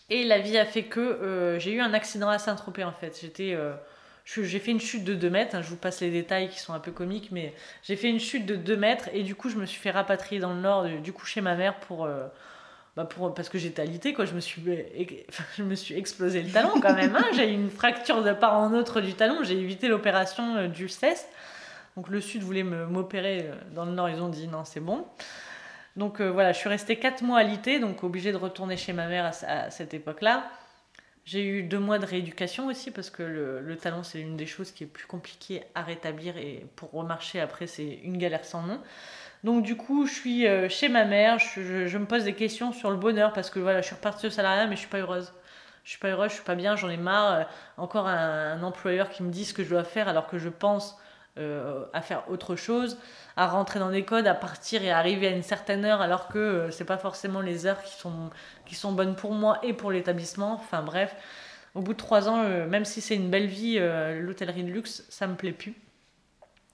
[0.10, 3.20] Et la vie a fait que j'ai eu un accident à Saint-Tropez en fait.
[3.22, 3.56] J'étais
[4.26, 6.74] j'ai fait une chute de 2 mètres, hein, je vous passe les détails qui sont
[6.74, 9.58] un peu comiques, mais j'ai fait une chute de 2 mètres et du coup je
[9.58, 12.28] me suis fait rapatrier dans le nord, du coup chez ma mère pour, euh,
[12.96, 14.64] bah pour parce que j'étais alité quoi, je me suis,
[15.58, 17.26] je me suis explosé le talon quand même, hein.
[17.36, 20.88] j'ai eu une fracture de part en autre du talon, j'ai évité l'opération euh, du
[20.88, 21.28] CEST,
[21.98, 25.06] donc le sud voulait m'opérer, euh, dans le nord ils ont dit non c'est bon.
[25.96, 29.32] Donc voilà, je suis restée 4 mois alité, donc obligée de retourner chez ma mère
[29.48, 30.50] à cette époque-là.
[31.26, 34.72] J'ai eu deux mois de rééducation aussi parce que le, talon c'est une des choses
[34.72, 38.82] qui est plus compliquée à rétablir et pour remarcher après c'est une galère sans nom.
[39.46, 42.92] Donc du coup je suis euh, chez ma mère, je, me pose des questions sur
[42.92, 45.34] le bonheur parce que voilà je suis repartie au salariat mais je suis pas heureuse.
[45.86, 47.34] Je suis pas heureuse, je suis pas bien, j'en ai marre.
[47.34, 47.44] Euh,
[47.78, 50.98] encore un, employeur qui me dit ce que je dois faire alors que je pense
[51.38, 52.98] euh, à faire autre chose,
[53.36, 56.38] à rentrer dans des codes, à partir et arriver à une certaine heure alors que
[56.38, 58.30] euh, c'est pas forcément les heures qui sont,
[58.66, 60.54] qui sont bonnes pour moi et pour l'établissement.
[60.54, 61.16] Enfin bref,
[61.76, 63.80] au bout de trois ans, même si c'est une belle vie,
[64.20, 65.74] l'hôtellerie de luxe, ça me plaît plus.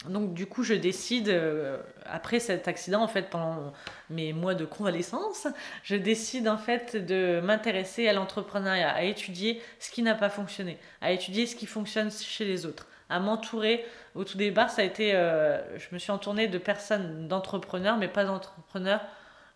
[0.08, 3.74] Donc du coup, je décide, euh, après cet accident, en fait, pendant
[4.10, 5.45] mes mois de convalescence,
[5.84, 10.78] je décide en fait de m'intéresser à l'entrepreneuriat, à étudier ce qui n'a pas fonctionné,
[11.02, 13.86] à étudier ce qui fonctionne chez les autres, à m'entourer.
[14.15, 18.08] Au tout départ, ça a été, euh, je me suis entourée de personnes, d'entrepreneurs, mais
[18.08, 19.02] pas d'entrepreneurs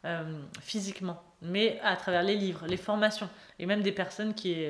[0.06, 0.24] euh,
[0.62, 4.66] physiquement, mais à travers les livres, les formations, et même des personnes qui,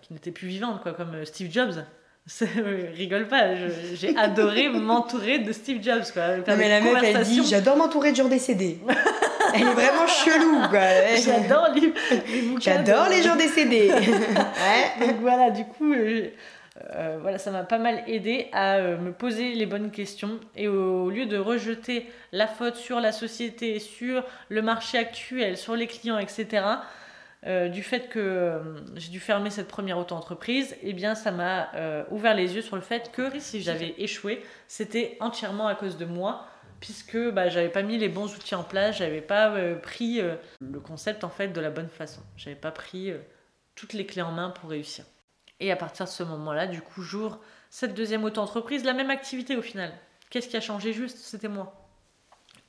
[0.00, 1.84] qui n'étaient plus vivantes, quoi, comme Steve Jobs,
[2.94, 3.54] rigole pas,
[3.94, 6.04] j'ai adoré m'entourer de Steve Jobs.
[6.12, 8.78] Quoi, non, mais la meuf, elle dit J'adore m'entourer de gens décédés.
[9.54, 10.60] elle est vraiment chelou.
[11.24, 11.92] J'adore les,
[12.60, 13.90] J'adore les gens décédés.
[15.00, 15.94] Donc voilà, du coup,
[16.94, 20.40] euh, voilà, ça m'a pas mal aidé à euh, me poser les bonnes questions.
[20.56, 25.76] Et au lieu de rejeter la faute sur la société, sur le marché actuel, sur
[25.76, 26.64] les clients, etc.,
[27.46, 28.60] euh, du fait que
[28.96, 31.70] j'ai dû fermer cette première auto-entreprise, eh bien, ça m'a
[32.10, 36.04] ouvert les yeux sur le fait que si j'avais échoué, c'était entièrement à cause de
[36.04, 36.46] moi,
[36.80, 40.20] puisque bah, j'avais pas mis les bons outils en place, j'avais pas pris
[40.60, 43.12] le concept en fait de la bonne façon, j'avais pas pris
[43.76, 45.04] toutes les clés en main pour réussir.
[45.60, 47.40] Et à partir de ce moment-là, du coup, j'ouvre
[47.70, 49.92] cette deuxième auto-entreprise, la même activité au final.
[50.30, 51.18] Qu'est-ce qui a changé juste?
[51.18, 51.74] C'était moi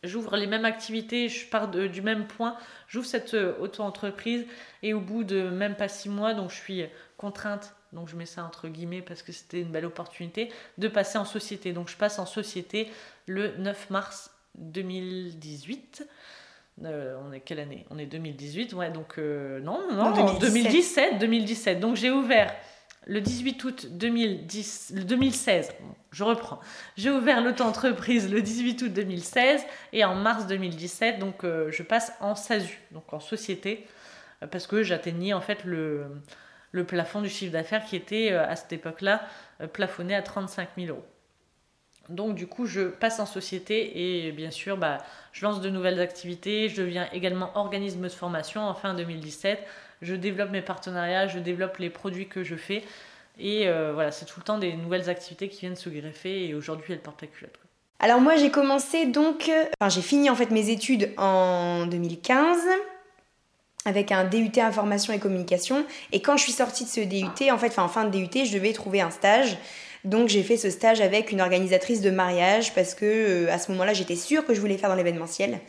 [0.03, 2.55] j'ouvre les mêmes activités, je pars du même point,
[2.87, 4.45] j'ouvre cette euh, auto-entreprise
[4.83, 6.85] et au bout de même pas six mois, donc je suis
[7.17, 11.17] contrainte, donc je mets ça entre guillemets parce que c'était une belle opportunité, de passer
[11.17, 11.73] en société.
[11.73, 12.89] Donc je passe en société
[13.25, 16.07] le 9 mars 2018.
[16.85, 17.85] Euh, on est quelle année?
[17.89, 21.19] On est 2018, ouais, donc euh, non, non, non 2017.
[21.19, 21.79] 2017.
[21.79, 22.53] Donc j'ai ouvert
[23.09, 25.73] le 18 août 2010, 2016,
[26.11, 26.59] je reprends,
[26.95, 32.13] j'ai ouvert l'auto-entreprise le 18 août 2016 et en mars 2017, donc euh, je passe
[32.21, 33.87] en SASU, donc en société,
[34.43, 36.05] euh, parce que j'atteignais en fait le,
[36.71, 39.23] le, plafond du chiffre d'affaires qui était euh, à cette époque-là
[39.73, 41.05] plafonné à 35 000 euros.
[42.09, 44.99] Donc du coup, je passe en société et bien sûr, bah,
[45.31, 46.67] je lance de nouvelles activités.
[46.67, 49.59] Je deviens également organisme de formation en fin 2017
[50.01, 52.83] je développe mes partenariats, je développe les produits que je fais.
[53.37, 56.53] Et euh, voilà, c'est tout le temps des nouvelles activités qui viennent se greffer et
[56.53, 57.57] aujourd'hui elles portent la culotte.
[57.99, 62.59] Alors moi j'ai commencé donc, euh, enfin j'ai fini en fait mes études en 2015
[63.85, 67.57] avec un DUT information et communication et quand je suis sortie de ce DUT, en
[67.57, 69.57] fait, enfin en fin de DUT, je devais trouver un stage.
[70.05, 73.71] Donc j'ai fait ce stage avec une organisatrice de mariage parce que euh, à ce
[73.71, 75.59] moment-là j'étais sûre que je voulais faire dans l'événementiel.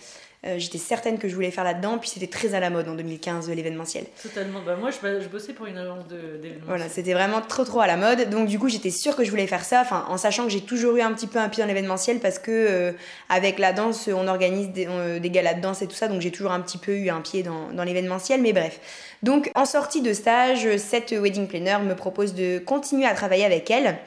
[0.46, 2.94] Euh, j'étais certaine que je voulais faire là-dedans, puis c'était très à la mode en
[2.94, 4.06] 2015 l'événementiel.
[4.22, 4.60] Totalement.
[4.64, 6.62] Bah, moi, je, bossais pour une agence d'événementiel.
[6.66, 8.30] Voilà, c'était vraiment trop trop à la mode.
[8.30, 10.62] Donc du coup, j'étais sûre que je voulais faire ça, enfin, en sachant que j'ai
[10.62, 12.92] toujours eu un petit peu un pied dans l'événementiel parce que euh,
[13.28, 14.88] avec la danse, on organise des,
[15.20, 17.20] des, galas de danse et tout ça, donc j'ai toujours un petit peu eu un
[17.20, 18.40] pied dans, dans l'événementiel.
[18.40, 18.80] Mais bref.
[19.22, 23.70] Donc en sortie de stage, cette wedding planner me propose de continuer à travailler avec
[23.70, 23.98] elle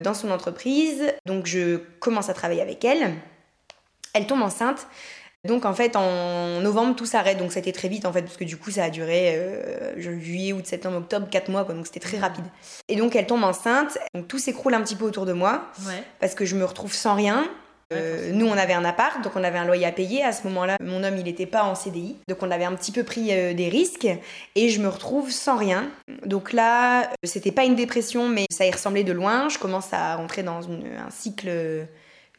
[0.00, 1.12] dans son entreprise.
[1.26, 3.14] Donc je commence à travailler avec elle.
[4.14, 4.86] Elle tombe enceinte.
[5.48, 7.38] Donc en fait en novembre tout s'arrête.
[7.38, 10.52] Donc c'était très vite en fait parce que du coup ça a duré euh, juillet
[10.52, 11.74] août septembre octobre 4 mois quoi.
[11.74, 12.44] Donc c'était très rapide.
[12.88, 13.98] Et donc elle tombe enceinte.
[14.14, 15.70] Donc tout s'écroule un petit peu autour de moi.
[16.20, 17.48] Parce que je me retrouve sans rien.
[17.92, 19.24] Euh, nous on avait un appart.
[19.24, 20.22] Donc on avait un loyer à payer.
[20.22, 22.92] À ce moment-là mon homme il n'était pas en CDI donc on avait un petit
[22.92, 24.08] peu pris euh, des risques.
[24.56, 25.88] Et je me retrouve sans rien.
[26.26, 29.48] Donc là c'était pas une dépression mais ça y ressemblait de loin.
[29.48, 31.48] Je commence à rentrer dans un cycle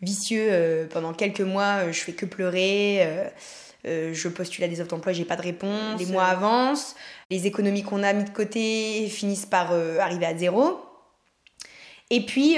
[0.02, 1.84] vicieux euh, pendant quelques mois.
[1.84, 3.00] Euh, je fais que pleurer.
[3.86, 6.00] Euh, je postule à des offres d'emploi, j'ai pas de réponse.
[6.00, 6.96] Les mois avancent.
[7.30, 10.80] Les économies qu'on a mis de côté finissent par arriver à zéro.
[12.12, 12.58] Et puis,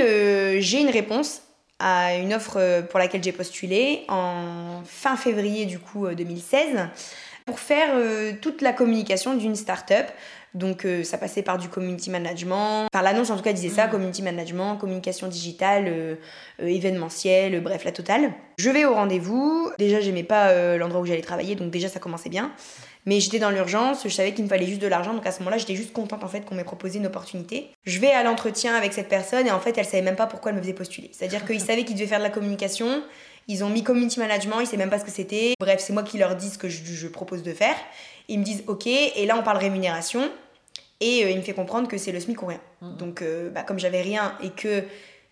[0.59, 1.43] j'ai une réponse
[1.79, 6.89] à une offre pour laquelle j'ai postulé en fin février du coup 2016
[7.45, 7.91] pour faire
[8.41, 10.07] toute la communication d'une start-up
[10.53, 12.87] donc euh, ça passait par du community management.
[12.93, 13.91] Enfin l'annonce en tout cas disait ça, mm.
[13.91, 16.15] community management, communication digitale, euh,
[16.61, 18.33] euh, événementiel, bref la totale.
[18.57, 19.71] Je vais au rendez-vous.
[19.79, 22.51] Déjà j'aimais pas l'endroit où j'allais travailler, donc déjà ça commençait bien.
[23.05, 25.39] Mais j'étais dans l'urgence, je savais qu'il me fallait juste de l'argent, donc à ce
[25.39, 27.67] moment-là j'étais juste contente en fait qu'on m'ait proposé une opportunité.
[27.85, 30.51] Je vais à l'entretien avec cette personne et en fait elle savait même pas pourquoi
[30.51, 31.09] elle me faisait postuler.
[31.11, 33.03] C'est-à-dire qu'ils savaient qu'ils devaient faire de la communication,
[33.49, 35.55] ils ont mis community management, ils savaient même pas ce que c'était.
[35.59, 37.75] Bref, c'est moi qui leur dis ce que je, je propose de faire.
[38.29, 40.31] Ils me disent ok, et là on parle rémunération.
[41.03, 42.61] Et euh, il me fait comprendre que c'est le SMIC ou rien.
[42.81, 42.95] Mmh.
[42.95, 44.83] Donc, euh, bah, comme j'avais rien et que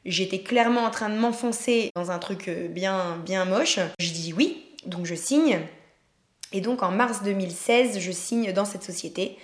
[0.04, 4.34] j'étais clairement en train de m'enfoncer dans un truc euh, bien, bien moche, je dis
[4.34, 5.62] oui, donc je signe.
[6.52, 9.38] Et donc en mars 2016, je signe dans cette société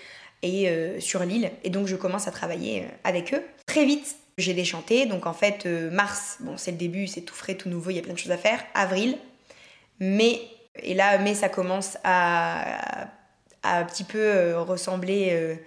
[0.44, 1.52] et sur Lille.
[1.64, 3.42] Et donc je commence à travailler avec eux.
[3.66, 5.06] Très vite, j'ai déchanté.
[5.06, 8.00] Donc en fait, mars, bon, c'est le début, c'est tout frais, tout nouveau, il y
[8.00, 8.62] a plein de choses à faire.
[8.74, 9.18] Avril,
[10.02, 10.42] mai,
[10.84, 13.08] et là, mai, ça commence à,
[13.64, 15.58] à un petit peu ressembler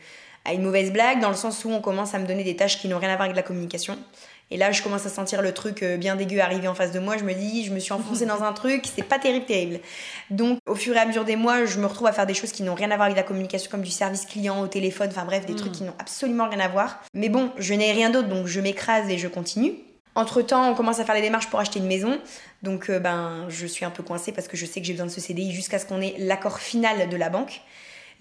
[0.45, 2.79] à une mauvaise blague, dans le sens où on commence à me donner des tâches
[2.81, 3.97] qui n'ont rien à voir avec la communication.
[4.53, 6.99] Et là, je commence à sentir le truc euh, bien dégueu arriver en face de
[6.99, 7.17] moi.
[7.17, 9.81] Je me dis, je me suis enfoncée dans un truc, c'est pas terrible, terrible.
[10.31, 12.51] Donc, au fur et à mesure des mois, je me retrouve à faire des choses
[12.51, 15.25] qui n'ont rien à voir avec la communication, comme du service client au téléphone, enfin
[15.25, 15.77] bref, des trucs hmm.
[15.77, 17.01] qui n'ont absolument rien à voir.
[17.15, 19.75] Mais bon, je n'ai rien d'autre, donc je m'écrase et je continue.
[20.17, 22.19] Entre temps, on commence à faire les démarches pour acheter une maison.
[22.63, 25.07] Donc, euh, ben, je suis un peu coincée parce que je sais que j'ai besoin
[25.07, 27.63] de ce CDI jusqu'à ce qu'on ait l'accord final de la banque.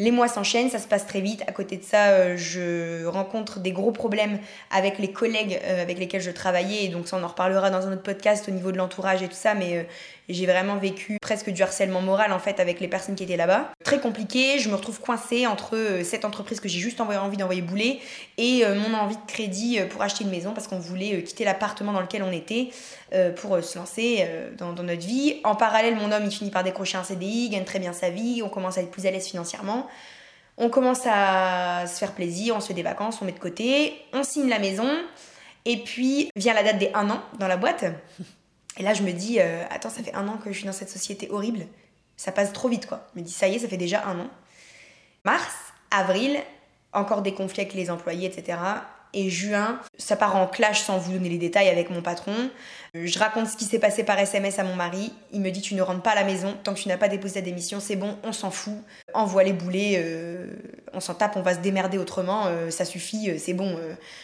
[0.02, 1.44] Les mois s'enchaînent, ça se passe très vite.
[1.46, 4.40] À côté de ça, euh, je rencontre des gros problèmes
[4.72, 6.86] avec les collègues euh, avec lesquels je travaillais.
[6.86, 9.28] Et donc ça, on en reparlera dans un autre podcast au niveau de l'entourage et
[9.28, 9.56] tout ça.
[9.56, 9.84] Mais euh,
[10.30, 13.72] j'ai vraiment vécu presque du harcèlement moral en fait avec les personnes qui étaient là-bas.
[13.84, 18.00] Très compliqué, je me retrouve coincée entre cette entreprise que j'ai juste envie d'envoyer bouler
[18.38, 22.02] et mon envie de crédit pour acheter une maison parce qu'on voulait quitter l'appartement dans
[22.02, 22.70] lequel on était
[23.38, 24.24] pour se lancer
[24.60, 25.38] dans, dans notre vie.
[25.44, 28.44] En parallèle, mon homme il finit par décrocher un CDI, gagne très bien sa vie,
[28.46, 29.89] on commence à être plus à l'aise financièrement.
[30.58, 33.94] On commence à se faire plaisir, on se fait des vacances, on met de côté,
[34.14, 34.90] on signe la maison,
[35.66, 37.86] et puis vient la date des un an dans la boîte.
[38.78, 40.74] Et là, je me dis, euh, attends, ça fait un an que je suis dans
[40.74, 41.66] cette société horrible.
[42.18, 43.08] Ça passe trop vite, quoi.
[43.14, 44.30] Je me dis, ça y est, ça fait déjà un an.
[45.26, 45.54] Mars,
[45.92, 46.38] avril,
[46.94, 48.58] encore des conflits avec les employés, etc
[49.14, 52.34] et juin, ça part en clash sans vous donner les détails avec mon patron.
[52.96, 55.14] Euh, je raconte ce qui s'est passé par SMS à mon mari.
[55.32, 57.08] Il me dit tu ne rentres pas à la maison tant que tu n'as pas
[57.08, 58.78] déposé ta démission, c'est bon, on s'en fout.
[59.14, 60.48] Envoie les boulets, euh,
[60.94, 63.80] on s'en tape, on va se démerder autrement, euh, ça suffit, c'est bon.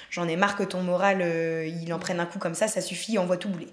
[0.10, 1.24] J'en ai marre que ton moral
[1.68, 3.68] il en prenne un coup comme ça, ça suffit, envoie tout bouler.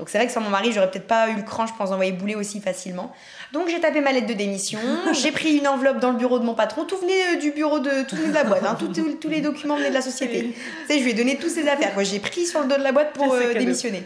[0.00, 1.90] Donc c'est vrai que sans mon mari, j'aurais peut-être pas eu le cran, je pense,
[1.90, 3.12] d'envoyer bouler aussi facilement.
[3.52, 4.78] Donc j'ai tapé ma lettre de démission,
[5.12, 7.80] j'ai pris une enveloppe dans le bureau de mon patron, tout venait euh, du bureau
[7.80, 8.78] de, tout venait de la boîte, hein.
[8.80, 10.54] tous les documents venaient de la société.
[10.54, 10.54] tu
[10.88, 11.92] sais, je lui ai donné toutes ses affaires.
[12.02, 14.02] J'ai pris sur le dos de la boîte pour euh, démissionner.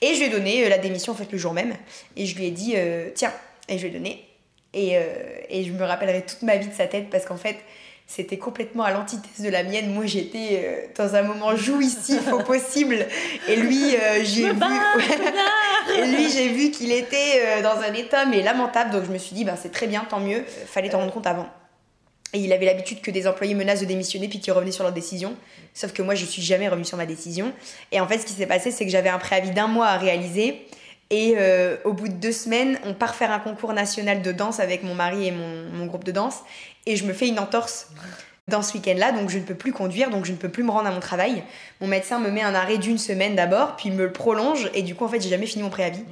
[0.00, 1.74] Et je lui ai donné euh, la démission en fait le jour même.
[2.16, 2.74] Et je lui ai dit,
[3.14, 3.32] tiens,
[3.68, 4.26] et je lui ai donné.
[4.72, 4.94] Et,
[5.50, 7.58] et je me rappellerai toute ma vie de sa tête parce qu'en fait,
[8.06, 9.92] c'était complètement à l'antithèse de la mienne.
[9.92, 13.06] Moi, j'étais euh, dans un moment jouissif au possible.
[13.48, 14.62] Et lui, euh, j'ai vu...
[15.98, 18.90] et lui, j'ai vu qu'il était euh, dans un état mais lamentable.
[18.90, 20.44] Donc, je me suis dit, ben, c'est très bien, tant mieux.
[20.66, 21.48] Fallait t'en rendre compte avant.
[22.34, 24.92] Et il avait l'habitude que des employés menacent de démissionner puis qu'ils revenaient sur leur
[24.92, 25.34] décision.
[25.72, 27.52] Sauf que moi, je suis jamais revenue sur ma décision.
[27.90, 29.96] Et en fait, ce qui s'est passé, c'est que j'avais un préavis d'un mois à
[29.96, 30.66] réaliser.
[31.10, 31.36] Et
[31.84, 34.94] au bout de deux semaines, on part faire un concours national de danse avec mon
[34.94, 36.40] mari et mon, mon groupe de danse
[36.86, 37.88] et je me fais une entorse
[38.46, 40.70] dans ce week-end-là, donc je ne peux plus conduire, donc je ne peux plus me
[40.70, 41.42] rendre à mon travail.
[41.80, 44.94] Mon médecin me met un arrêt d'une semaine d'abord, puis me le prolonge, et du
[44.94, 46.04] coup, en fait, j'ai jamais fini mon préavis.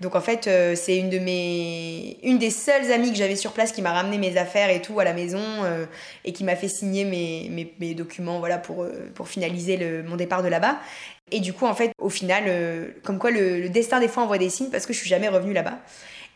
[0.00, 3.52] Donc, en fait, euh, c'est une de mes, une des seules amies que j'avais sur
[3.52, 5.86] place qui m'a ramené mes affaires et tout à la maison, euh,
[6.26, 10.16] et qui m'a fait signer mes, mes, documents, voilà, pour, euh, pour finaliser le, mon
[10.16, 10.78] départ de là-bas.
[11.30, 12.44] Et du coup, en fait, au final,
[13.02, 15.28] comme quoi le, le destin des fois envoie des signes parce que je suis jamais
[15.28, 15.78] revenue là-bas.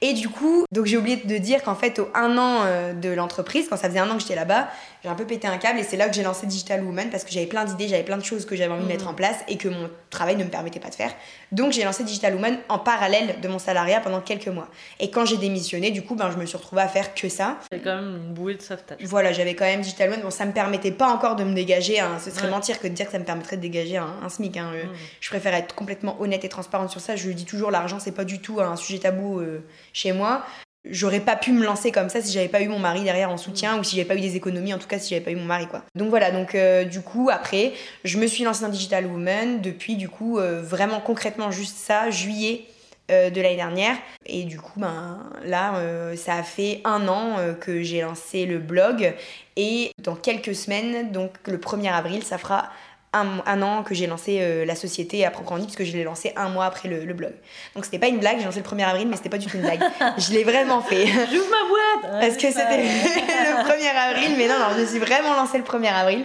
[0.02, 3.08] Et du coup, donc j'ai oublié de dire qu'en fait, au un an euh, de
[3.08, 4.68] l'entreprise, quand ça faisait un an que j'étais là-bas,
[5.02, 7.24] j'ai un peu pété un câble et c'est là que j'ai lancé Digital Woman parce
[7.24, 9.38] que j'avais plein d'idées, j'avais plein de choses que j'avais envie de mettre en place
[9.48, 11.12] et que mon travail ne me permettait pas de faire.
[11.50, 14.68] Donc j'ai lancé Digital Woman en parallèle de mon salariat pendant quelques mois.
[15.00, 17.58] Et quand j'ai démissionné, du coup, ben, je me suis retrouvée à faire que ça.
[17.70, 18.98] J'avais quand même une bouée de sauvetage.
[19.02, 20.22] Voilà, j'avais quand même Digital Woman.
[20.22, 21.98] Bon, ça me permettait pas encore de me dégager.
[21.98, 22.18] Hein.
[22.24, 24.56] Ce serait mentir que de dire que ça me permettrait de dégager un, SMIC.
[24.56, 24.70] Hein.
[24.74, 24.84] Euh,
[25.20, 27.16] je préfère être complètement honnête et transparente sur ça.
[27.16, 30.44] Je dis toujours, l'argent, c'est pas du tout un sujet tabou euh, chez moi
[30.84, 33.36] j'aurais pas pu me lancer comme ça si j'avais pas eu mon mari derrière en
[33.36, 35.36] soutien ou si j'avais pas eu des économies en tout cas si j'avais pas eu
[35.36, 35.82] mon mari quoi.
[35.94, 37.72] Donc voilà donc euh, du coup après
[38.04, 39.60] je me suis lancée dans Digital Woman.
[39.60, 42.66] Depuis du coup euh, vraiment concrètement juste ça juillet
[43.10, 43.96] euh, de l'année dernière.
[44.26, 45.74] Et du coup ben là
[46.16, 49.14] ça a fait un an que j'ai lancé le blog.
[49.56, 52.70] Et dans quelques semaines donc le 1er avril ça fera
[53.12, 56.32] un, an que j'ai lancé euh, la société à proprement dit, puisque je l'ai lancé
[56.36, 57.32] un mois après le, blog.
[57.74, 59.56] Donc c'était pas une blague, j'ai lancé le 1er avril, mais c'était pas du tout
[59.56, 59.82] une blague.
[60.18, 61.06] je l'ai vraiment fait.
[61.06, 65.34] J'ouvre ma boîte Parce que c'était le 1er avril, mais non, non, je suis vraiment
[65.34, 66.24] lancé le 1er avril.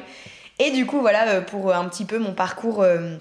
[0.60, 3.18] Et du coup, voilà, euh, pour un petit peu mon parcours euh,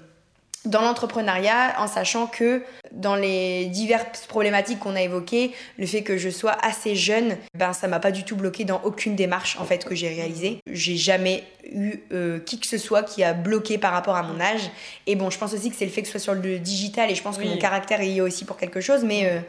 [0.67, 6.17] dans l'entrepreneuriat en sachant que dans les diverses problématiques qu'on a évoquées, le fait que
[6.17, 9.65] je sois assez jeune, ben ça m'a pas du tout bloqué dans aucune démarche en
[9.65, 10.59] fait que j'ai réalisée.
[10.71, 14.39] J'ai jamais eu euh, qui que ce soit qui a bloqué par rapport à mon
[14.39, 14.69] âge.
[15.05, 17.11] Et bon, je pense aussi que c'est le fait que ce soit sur le digital
[17.11, 19.39] et je pense que mon caractère y est aussi pour quelque chose, mais euh,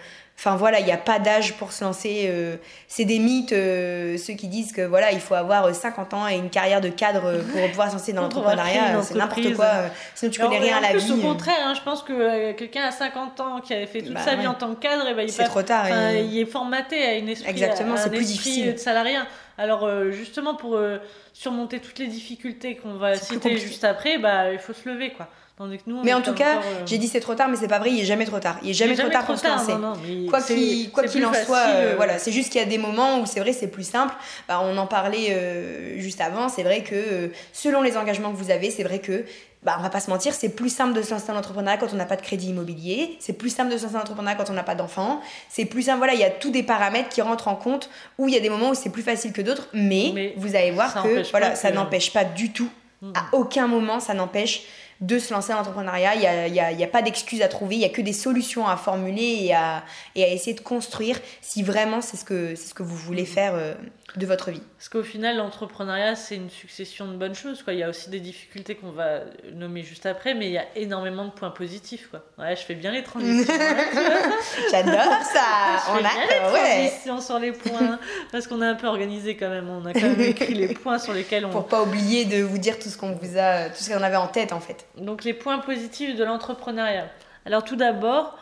[0.41, 2.27] Enfin voilà, il n'y a pas d'âge pour se lancer.
[2.29, 2.55] euh,
[2.87, 6.37] c'est des mythes, euh, ceux qui disent que voilà, il faut avoir 50 ans et
[6.37, 9.03] une carrière de cadre pour pouvoir se lancer dans l'entrepreneuriat.
[9.03, 9.65] C'est n'importe quoi.
[9.65, 11.13] euh, Sinon tu connais rien à la plus, vie.
[11.13, 14.15] Au contraire, hein, je pense que euh, quelqu'un à 50 ans qui avait fait toute
[14.15, 15.87] Bah sa vie en tant que cadre, eh ben, il, passe- trop tard.
[15.89, 18.75] et- il est formaté à une esprit, Exactement, c'est plus difficile.
[18.75, 19.17] de salarié.
[19.61, 20.99] Alors euh, justement pour euh,
[21.33, 25.27] surmonter toutes les difficultés qu'on va citer juste après, bah il faut se lever quoi.
[25.59, 27.57] Tandis que nous, on Mais en tout cas, euh, j'ai dit c'est trop tard, mais
[27.57, 28.59] c'est pas vrai, il est jamais trop tard.
[28.63, 29.73] Il est jamais, il est trop tard pour se lancer.
[29.73, 32.65] non, non, mais Quoi qu'il en soit, facile, euh, euh, voilà, c'est juste qu'il y
[32.65, 34.15] a des moments où c'est vrai c'est plus simple.
[34.47, 38.53] Bah, on en parlait euh, juste avant, c'est vrai que selon les engagements que vous
[38.53, 39.25] avez, c'est vrai que
[39.65, 41.93] bah, on va pas se mentir, c'est plus simple de se lancer dans l'entrepreneuriat quand
[41.93, 44.51] on n'a pas de crédit immobilier, c'est plus simple de se lancer dans l'entrepreneuriat quand
[44.51, 47.21] on n'a pas d'enfants, c'est plus simple, voilà, il y a tous des paramètres qui
[47.21, 49.67] rentrent en compte où il y a des moments où c'est plus facile que d'autres,
[49.73, 53.13] mais, Mais vous allez voir que voilà, ça n'empêche pas du tout, Mm.
[53.15, 54.65] à aucun moment ça n'empêche
[55.01, 56.15] de se lancer dans l'entrepreneuriat.
[56.15, 58.03] Il n'y a, y a- y a pas d'excuses à trouver, il y a que
[58.03, 59.85] des solutions à formuler et à,
[60.15, 63.55] et à essayer de construire si vraiment c'est ce que, ce que vous voulez faire
[63.55, 63.75] euh,
[64.17, 64.63] de votre vie.
[64.77, 67.63] Parce qu'au final, l'entrepreneuriat, c'est une succession de bonnes choses.
[67.63, 67.73] Quoi.
[67.75, 69.21] Il y a aussi des difficultés qu'on va
[69.53, 72.09] nommer juste après, mais il y a énormément de points positifs.
[72.11, 72.23] Quoi.
[72.39, 73.53] Ouais, je fais bien les transitions.
[73.55, 74.33] hein.
[74.71, 74.95] J'adore
[75.33, 76.89] ça Je On fais bien a, les ouais.
[76.91, 77.99] transitions sur les points,
[78.33, 79.69] parce qu'on est un peu organisé quand même.
[79.69, 81.51] On a quand même écrit les points sur lesquels on.
[81.51, 84.17] Pour pas oublier de vous dire tout ce qu'on vous a, tout ce qu'on avait
[84.17, 84.87] en tête en fait.
[85.01, 87.09] Donc les points positifs de l'entrepreneuriat.
[87.47, 88.37] Alors tout d'abord,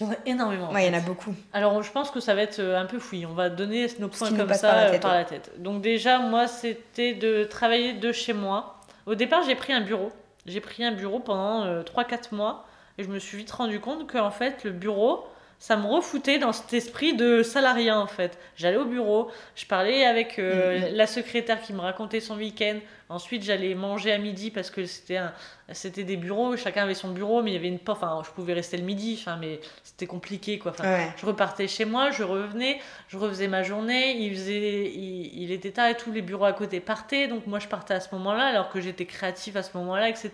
[0.00, 0.68] il y en a énormément.
[0.70, 1.32] en Ouais, il y en a beaucoup.
[1.52, 3.26] Alors, je pense que ça va être euh, un peu fouillis.
[3.26, 5.18] On va donner nos Ce points comme ça par la euh, tête, par ouais.
[5.18, 5.52] la tête.
[5.58, 8.74] Donc, déjà, moi, c'était de travailler de chez moi.
[9.06, 10.10] Au départ, j'ai pris un bureau.
[10.46, 12.66] J'ai pris un bureau pendant euh, 3-4 mois.
[12.98, 15.28] Et je me suis vite rendu compte qu'en fait, le bureau,
[15.60, 18.36] ça me refoutait dans cet esprit de salarié, en fait.
[18.56, 20.96] J'allais au bureau, je parlais avec euh, Mhm.
[20.96, 22.78] la secrétaire qui me racontait son week-end.
[23.08, 25.32] Ensuite, j'allais manger à midi parce que c'était un,
[25.72, 28.02] c'était des bureaux, chacun avait son bureau, mais il y avait une porte.
[28.02, 30.70] Enfin, je pouvais rester le midi, enfin, mais c'était compliqué, quoi.
[30.72, 31.12] Enfin, Ouais.
[31.16, 35.70] je repartais chez moi, je revenais, je refaisais ma journée, il, faisait, il, il était
[35.70, 38.46] tard et tous les bureaux à côté partaient, donc moi je partais à ce moment-là
[38.46, 40.30] alors que j'étais créatif à ce moment-là, etc.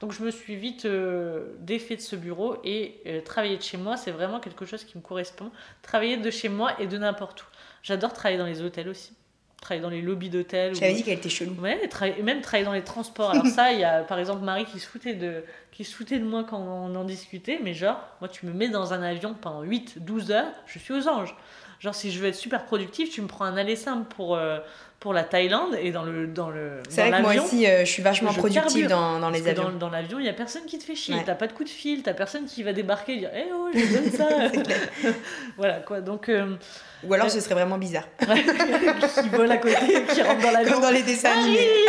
[0.00, 3.76] Donc je me suis vite euh, défait de ce bureau et euh, travailler de chez
[3.76, 5.50] moi, c'est vraiment quelque chose qui me correspond.
[5.82, 7.46] Travailler de chez moi et de n'importe où.
[7.82, 9.14] J'adore travailler dans les hôtels aussi,
[9.60, 10.74] travailler dans les lobbies d'hôtels.
[10.74, 11.54] J'avais ou- dit qu'elle était chelou.
[11.60, 13.30] Ouais, tra- même travailler dans les transports.
[13.30, 16.18] Alors ça, il y a par exemple Marie qui se foutait de, qui se foutait
[16.18, 19.34] de moi quand on en discutait, mais genre, moi tu me mets dans un avion
[19.40, 21.36] pendant 8-12 heures, je suis aux anges.
[21.80, 24.58] Genre si je veux être super productif, tu me prends un aller simple pour, euh,
[25.00, 27.90] pour la Thaïlande et dans le dans le C'est vrai que moi aussi, euh, je
[27.90, 29.70] suis vachement je productive dans, dans les avions.
[29.70, 31.14] Dans, dans l'avion, il y a personne qui te fait chier.
[31.14, 31.22] Ouais.
[31.24, 33.68] T'as pas de coup de fil, t'as personne qui va débarquer et dire Eh oh,
[33.72, 35.08] je te donne ça.
[35.56, 36.00] Voilà quoi.
[36.00, 36.56] Donc, euh,
[37.04, 38.08] Ou alors ce serait vraiment bizarre.
[38.18, 40.80] qui vole à côté, qui rentre dans l'avion.
[40.80, 41.86] Dans les dessins animés.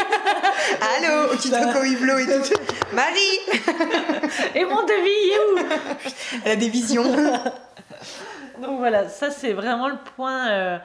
[0.79, 2.53] Allô, qui truc au hublot et tout.
[2.93, 3.19] Marie
[4.53, 5.67] Et mon devis, est où
[6.45, 7.11] Elle a des visions.
[8.61, 10.79] Donc voilà, ça c'est vraiment le point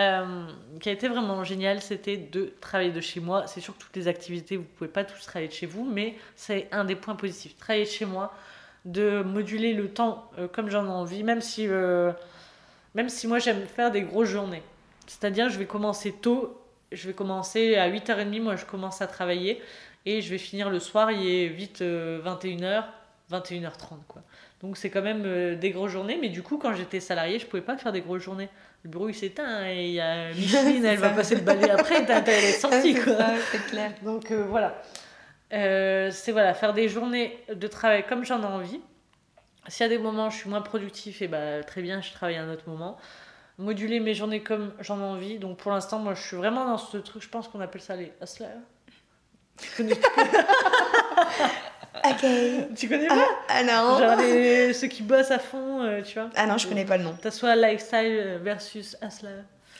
[0.00, 0.46] euh,
[0.80, 3.46] qui a été vraiment génial, c'était de travailler de chez moi.
[3.46, 6.14] C'est sûr que toutes les activités, vous pouvez pas tous travailler de chez vous, mais
[6.36, 7.56] c'est un des points positifs.
[7.56, 8.32] Travailler de chez moi,
[8.84, 12.12] de moduler le temps euh, comme j'en ai envie, même si, euh,
[12.94, 14.62] même si moi j'aime faire des grosses journées.
[15.06, 16.60] C'est-à-dire je vais commencer tôt,
[16.92, 19.60] je vais commencer à 8h30, moi je commence à travailler,
[20.06, 22.84] et je vais finir le soir, il est vite euh, 21h,
[23.30, 24.22] 21h30 quoi.
[24.62, 27.62] Donc c'est quand même des grosses journées, mais du coup quand j'étais salariée, je pouvais
[27.62, 28.50] pas faire des grosses journées.
[28.82, 32.06] Le bureau il s'éteint et il y a Micheline, elle va passer le balai après,
[32.06, 33.16] t'as elle est sortie C'est quoi.
[33.52, 33.92] c'est clair.
[34.02, 34.82] Donc euh, voilà.
[35.52, 38.80] Euh, c'est voilà, faire des journées de travail comme j'en ai envie.
[39.68, 42.10] S'il y a des moments où je suis moins productif, et bah, très bien, je
[42.12, 42.96] travaille à un autre moment.
[43.58, 45.38] Moduler mes journées comme j'en ai envie.
[45.38, 47.96] Donc pour l'instant, moi je suis vraiment dans ce truc, je pense qu'on appelle ça
[47.96, 48.46] les hustlers.
[51.94, 52.24] Ok.
[52.76, 53.98] tu connais pas Ah, ah non.
[53.98, 56.30] Genre les- ceux qui bossent à fond, euh, tu vois.
[56.36, 57.16] Ah non, je connais pas le nom.
[57.20, 59.30] T'as soit lifestyle versus hustler.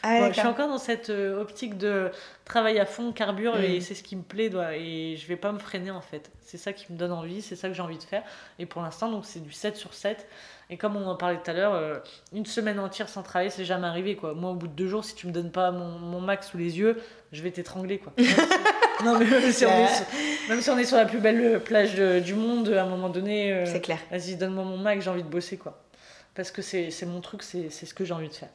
[0.03, 2.11] Ah, Bon, je suis encore dans cette euh, optique de
[2.47, 3.65] travail à fond, carbure, Mm.
[3.65, 6.31] et c'est ce qui me plaît, doit- et je vais pas me freiner en fait.
[6.43, 8.23] C'est ça qui me donne envie, c'est ça que j'ai envie de faire.
[8.59, 10.27] Et pour l'instant, donc c'est du 7 sur 7.
[10.71, 11.99] Et comme on en parlait tout à l'heure, euh,
[12.33, 14.33] une semaine entière sans travailler, c'est jamais arrivé quoi.
[14.33, 16.57] Moi, au bout de deux jours, si tu me donnes pas mon, mon Mac sous
[16.57, 16.97] les yeux,
[17.33, 18.15] je vais t'étrangler quoi.
[19.05, 20.05] non, mais même si, on est sur,
[20.49, 23.09] même si on est sur la plus belle plage euh, du monde, à un moment
[23.09, 23.99] donné, euh, C'est clair.
[24.11, 25.83] vas-y, donne-moi mon Mac, j'ai envie de bosser quoi.
[26.35, 28.51] Parce que c'est mon truc, c'est ce que j'ai envie de faire.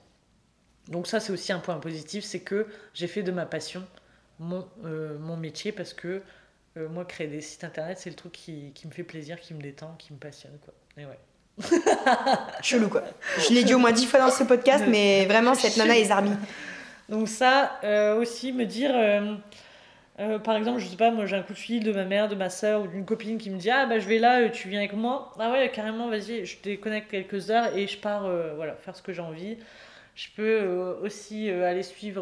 [0.88, 3.84] Donc ça, c'est aussi un point positif, c'est que j'ai fait de ma passion
[4.40, 6.22] mon, euh, mon métier parce que
[6.78, 9.54] euh, moi, créer des sites internet, c'est le truc qui, qui me fait plaisir, qui
[9.54, 10.58] me détend, qui me passionne.
[10.64, 10.74] Quoi.
[10.98, 11.20] Et ouais.
[12.62, 13.04] Chelou quoi.
[13.38, 16.06] Je l'ai dit au moins dix fois dans ce podcast, mais vraiment cette nana est
[16.06, 16.32] zarbi.
[17.08, 18.92] Donc ça, euh, aussi me dire,
[20.20, 22.30] euh, par exemple, je sais pas, moi j'ai un coup de fil de ma mère,
[22.30, 24.50] de ma soeur ou d'une copine qui me dit Ah bah je vais là, euh,
[24.50, 25.34] tu viens avec moi.
[25.40, 29.02] Ah ouais, carrément, vas-y, je déconnecte quelques heures et je pars euh, voilà, faire ce
[29.02, 29.58] que j'ai envie.
[30.16, 30.62] Je peux
[31.04, 32.22] aussi aller suivre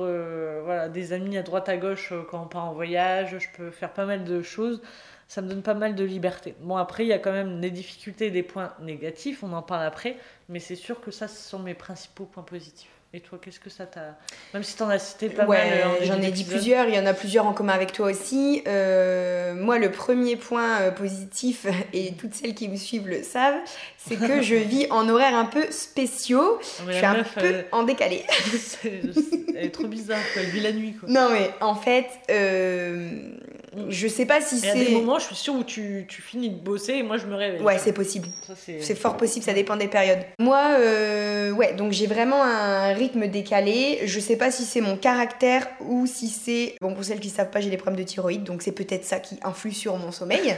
[0.63, 3.37] voilà, des amis à droite à gauche quand on part en voyage.
[3.37, 4.81] Je peux faire pas mal de choses.
[5.27, 6.55] Ça me donne pas mal de liberté.
[6.61, 9.85] Bon, après, il y a quand même des difficultés des points négatifs, on en parle
[9.85, 10.17] après,
[10.49, 12.92] mais c'est sûr que ça, ce sont mes principaux points positifs.
[13.15, 14.17] Et toi, qu'est-ce que ça t'a.
[14.55, 15.97] Même si tu en as cité pas ouais, mal.
[16.01, 18.63] J'en ai dit plusieurs, il y en a plusieurs en commun avec toi aussi.
[18.67, 23.59] Euh, moi, le premier point euh, positif, et toutes celles qui me suivent le savent,
[23.97, 26.57] c'est que je vis en horaire un peu spéciaux.
[26.87, 28.25] je suis un peu euh, en décalé.
[28.83, 31.07] elle est trop bizarre, Elle vit la nuit, quoi.
[31.07, 32.07] Non, mais en fait,
[33.89, 34.67] je sais pas si c'est.
[34.75, 37.03] Il y a des moments, je suis sûre, où tu, tu, finis de bosser et
[37.03, 37.61] moi, je me réveille.
[37.61, 38.27] Ouais, c'est possible.
[38.55, 40.23] C'est fort possible, ça dépend des périodes.
[40.39, 40.77] Moi,
[41.55, 43.99] ouais, donc j'ai vraiment un rythme décalé.
[44.05, 46.75] Je sais pas si c'est mon caractère ou si c'est.
[46.81, 49.19] Bon, pour celles qui savent pas, j'ai des problèmes de thyroïde, donc c'est peut-être ça
[49.19, 50.55] qui influe sur mon sommeil.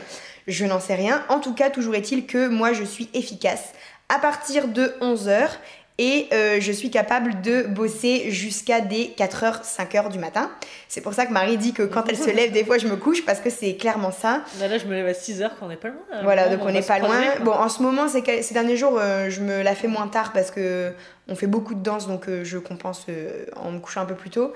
[0.48, 1.24] Je n'en sais rien.
[1.30, 3.74] En tout cas, toujours est-il que moi, je suis efficace
[4.10, 5.50] à partir de 11h
[5.98, 10.52] et euh, je suis capable de bosser jusqu'à des 4h, 5h du matin.
[10.90, 12.98] C'est pour ça que Marie dit que quand elle se lève, des fois je me
[12.98, 14.42] couche parce que c'est clairement ça.
[14.60, 16.22] Bah là, je me lève à 6h quand on n'est pas loin.
[16.24, 17.22] Voilà, donc on n'est pas loin.
[17.44, 20.52] bon, en ce moment, ces derniers jours, euh, je me la fais moins tard parce
[20.52, 20.92] que
[21.28, 23.08] on fait beaucoup de danse, donc euh, je compense
[23.56, 24.54] en me couchant un peu plus tôt.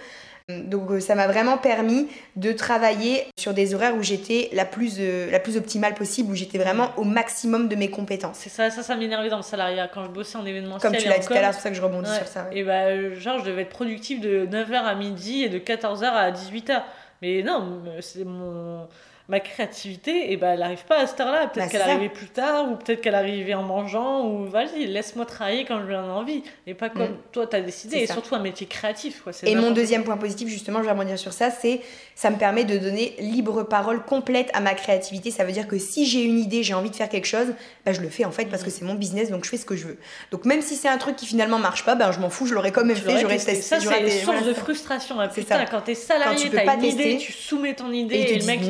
[0.50, 4.98] Donc euh, ça m'a vraiment permis de travailler sur des horaires où j'étais la plus,
[5.00, 8.38] euh, la plus optimale possible, où j'étais vraiment au maximum de mes compétences.
[8.38, 10.92] C'est ça, ça, ça m'énervait dans le salariat quand je bossais en événementiel.
[10.92, 12.48] Comme tu l'as dit tout à l'heure, c'est pour ça que je rebondis sur ça.
[12.52, 16.32] Et bah, genre, je devais être productive de 9h à midi et de 14h à
[16.32, 16.82] 18h.
[17.22, 18.88] Mais non, c'est mon
[19.30, 21.48] ma créativité, et eh ben, elle n'arrive pas à cette heure-là.
[21.48, 25.26] Peut-être bah, qu'elle arrivait plus tard, ou peut-être qu'elle arrivait en mangeant, ou vas-y, laisse-moi
[25.28, 26.44] travailler quand j'en ai envie.
[26.66, 27.18] Et pas comme mm.
[27.32, 29.22] toi, tu as décidé, et surtout un métier créatif.
[29.22, 29.32] Quoi.
[29.44, 31.82] Et mon deuxième point positif, justement, je vais rebondir sur ça, c'est
[32.16, 35.30] ça me permet de donner libre parole complète à ma créativité.
[35.30, 37.54] Ça veut dire que si j'ai une idée, j'ai envie de faire quelque chose,
[37.86, 39.66] bah, je le fais en fait parce que c'est mon business, donc je fais ce
[39.66, 39.98] que je veux.
[40.32, 42.56] Donc même si c'est un truc qui finalement marche pas, ben, je m'en fous, je
[42.56, 43.62] l'aurais quand même fait, j'aurais testé.
[43.62, 45.20] Ça, c'est une source de frustration.
[45.20, 45.28] Hein.
[45.28, 48.62] Putain, quand t'es salarié, t'as une idée, tu soumets ton idée, et, le mec.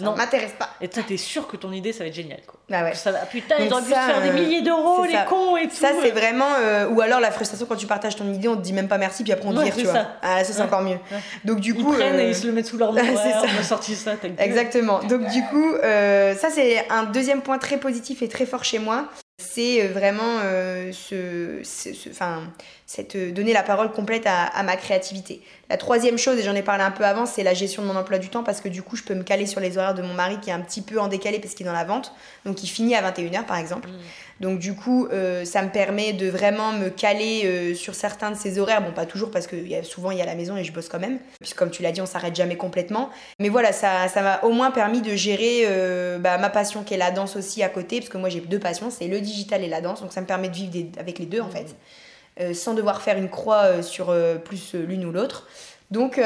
[0.00, 0.70] Non, non, m'intéresse pas.
[0.80, 2.40] Et toi, t'es sûr que ton idée, ça va être génial.
[2.46, 2.60] Quoi.
[2.72, 2.94] Ah ouais.
[2.94, 5.74] Ça va, putain, ils auraient pu faire des euh, milliers d'euros, les cons et tout.
[5.74, 6.48] Ça, c'est vraiment.
[6.58, 8.98] Euh, ou alors la frustration quand tu partages ton idée, on te dit même pas
[8.98, 10.06] merci, puis après on te vire, tu vois.
[10.22, 10.98] Ah, ça, c'est encore mieux.
[11.44, 11.92] Donc, du coup.
[11.92, 13.02] Ils prennent et euh, ils se le mettent sous leur ça.
[13.02, 15.00] On a sorti ça, Exactement.
[15.00, 19.08] Donc, du coup, ça, c'est un deuxième point très positif et très fort chez moi
[19.36, 21.60] c'est euh, vraiment euh, ce,
[22.86, 25.42] cette, euh, donner la parole complète à, ma créativité.
[25.68, 27.96] La troisième chose, et j'en ai parlé un peu avant, c'est la gestion de mon
[27.96, 30.02] emploi du temps parce que du coup, je peux me caler sur les horaires de
[30.02, 32.12] mon mari qui est un petit peu en décalé parce qu'il est dans la vente,
[32.44, 33.88] donc il finit à 21h par exemple.
[33.88, 33.94] Mmh.
[34.44, 38.36] Donc du coup, euh, ça me permet de vraiment me caler euh, sur certains de
[38.36, 38.82] ces horaires.
[38.82, 40.70] Bon, pas toujours parce que y a, souvent il y a la maison et je
[40.70, 41.18] bosse quand même.
[41.40, 43.08] Puisque comme tu l'as dit, on s'arrête jamais complètement.
[43.38, 46.92] Mais voilà, ça ça m'a au moins permis de gérer euh, bah, ma passion qui
[46.92, 48.00] est la danse aussi à côté.
[48.00, 50.02] Parce que moi j'ai deux passions, c'est le digital et la danse.
[50.02, 51.74] Donc ça me permet de vivre avec les deux en fait.
[52.54, 54.14] sans devoir faire une croix sur
[54.44, 55.48] plus l'une ou l'autre.
[55.90, 56.20] Donc,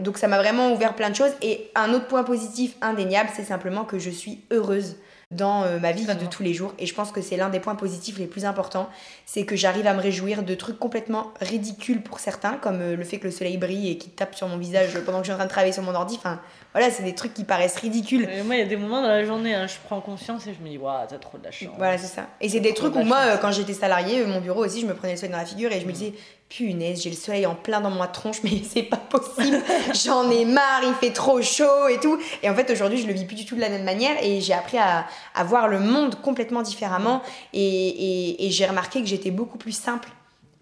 [0.00, 1.32] donc ça m'a vraiment ouvert plein de choses.
[1.40, 4.96] Et un autre point positif indéniable, c'est simplement que je suis heureuse
[5.32, 6.74] dans euh, ma vie de tous les jours.
[6.78, 8.88] Et je pense que c'est l'un des points positifs les plus importants,
[9.26, 13.04] c'est que j'arrive à me réjouir de trucs complètement ridicules pour certains, comme euh, le
[13.04, 15.34] fait que le soleil brille et qu'il tape sur mon visage pendant que je suis
[15.34, 16.16] en train de travailler sur mon ordi.
[16.16, 16.40] Enfin,
[16.72, 18.26] voilà, c'est des trucs qui paraissent ridicules.
[18.46, 20.64] moi, il y a des moments dans la journée, hein, je prends conscience et je
[20.64, 21.68] me dis, waouh, t'as trop de la chance.
[21.76, 22.28] Voilà, c'est ça.
[22.40, 24.94] Et c'est des trucs où moi, euh, quand j'étais salarié, mon bureau aussi, je me
[24.94, 25.94] prenais le soleil dans la figure et je me mm.
[25.94, 26.14] disais,
[26.48, 29.58] punaise, j'ai le soleil en plein dans ma tronche, mais c'est pas possible.
[30.04, 32.18] J'en ai marre, il fait trop chaud et tout.
[32.42, 34.40] Et en fait, aujourd'hui, je le vis plus du tout de la même manière et
[34.40, 37.20] j'ai appris à, à, voir le monde complètement différemment.
[37.52, 40.08] Et, et, et j'ai remarqué que j'étais beaucoup plus simple.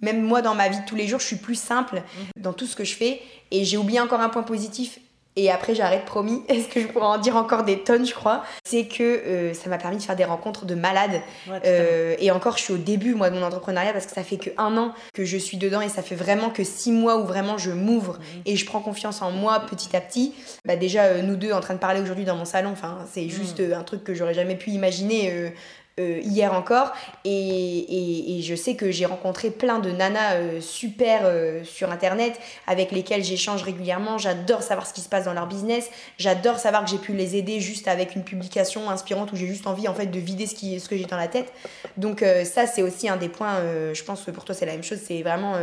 [0.00, 2.42] Même moi, dans ma vie de tous les jours, je suis plus simple mm.
[2.42, 3.22] dans tout ce que je fais.
[3.52, 4.98] Et j'ai oublié encore un point positif
[5.40, 6.42] et après, j'arrête, promis.
[6.48, 8.44] Est-ce que je pourrais en dire encore des tonnes, je crois?
[8.64, 11.20] C'est que euh, ça m'a permis de faire des rencontres de malades.
[11.64, 14.36] Euh, et encore, je suis au début, moi, de mon entrepreneuriat parce que ça fait
[14.36, 17.24] que un an que je suis dedans et ça fait vraiment que six mois où
[17.24, 18.42] vraiment je m'ouvre mhm.
[18.46, 20.34] et je prends confiance en moi petit à petit.
[20.64, 23.22] Bah, déjà, euh, nous deux en train de parler aujourd'hui dans mon salon, enfin, c'est
[23.22, 23.30] mhm.
[23.30, 25.52] juste un truc que j'aurais jamais pu imaginer
[26.00, 26.92] euh, hier encore.
[27.24, 32.38] Et, et, je sais que j'ai rencontré plein de nanas euh, super euh, sur Internet
[32.66, 34.16] avec lesquelles j'échange régulièrement.
[34.16, 35.90] J'adore savoir ce qui se passe dans leur business.
[36.18, 39.66] J'adore savoir que j'ai pu les aider juste avec une publication inspirante où j'ai juste
[39.66, 41.52] envie en fait de vider ce, qui, ce que j'ai dans la tête.
[41.96, 43.60] Donc ça, c'est aussi un des points,
[43.92, 45.00] je pense que pour toi c'est la même chose.
[45.04, 45.54] C'est vraiment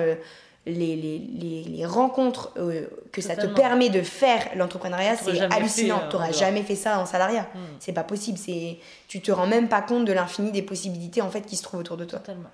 [0.67, 6.01] les, les, les, rencontres euh, que ça te permet de faire l'entrepreneuriat, c'est hallucinant.
[6.09, 7.47] Tu n'auras jamais fait ça en salariat.
[7.53, 7.77] Hmm.
[7.79, 8.37] C'est pas possible.
[8.37, 11.63] C'est tu te rends même pas compte de l'infini des possibilités en fait qui se
[11.63, 12.19] trouvent autour de toi.
[12.19, 12.49] Totalement.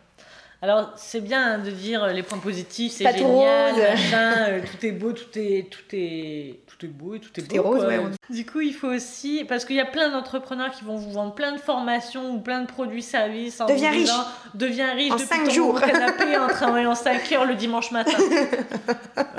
[0.63, 5.11] Alors, c'est bien de dire les points positifs, c'est génial, machin, euh, tout est beau,
[5.11, 7.55] tout est, tout est, tout est beau et tout est Tout beau.
[7.55, 7.99] est rose, ouais,
[8.29, 11.33] Du coup, il faut aussi, parce qu'il y a plein d'entrepreneurs qui vont vous vendre
[11.35, 13.59] plein de formations ou plein de produits, services.
[13.59, 14.09] En Deviens riche.
[14.53, 15.81] Deviens riche En depuis cinq ton jours.
[15.81, 18.17] canapé en travaillant 5 heures le dimanche matin.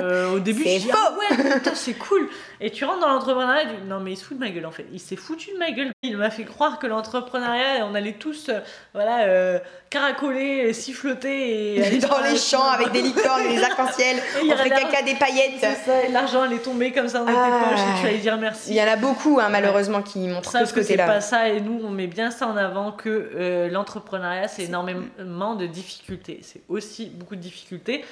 [0.01, 2.29] Euh, au début, je dis, ah ouais, putain, c'est cool.
[2.61, 4.51] Et tu rentres dans l'entrepreneuriat et tu dis, non, mais il se fout de ma
[4.51, 4.87] gueule en fait.
[4.93, 5.93] Il s'est foutu de ma gueule.
[6.03, 8.61] Il m'a fait croire que l'entrepreneuriat, on allait tous, euh,
[8.93, 9.59] voilà, euh,
[9.91, 14.53] caracoler, siffloter et Dans les champs avec des licornes et des arcs-en-ciel, Et il y
[14.53, 15.53] on l'argent- caca des paillettes.
[15.61, 17.69] C'est ça, et l'argent allait tomber comme ça dans tes Ah.
[17.71, 18.74] poches et tu allais dire merci.
[18.75, 21.07] Il y en a beaucoup, hein, malheureusement, qui montrent que ce que c'est côté-là.
[21.07, 25.55] pas ça et nous on met bien ça en avant que euh, l'entrepreneuriat c'est énormément
[25.55, 26.41] de difficultés.
[26.43, 28.05] C'est aussi beaucoup de difficultés.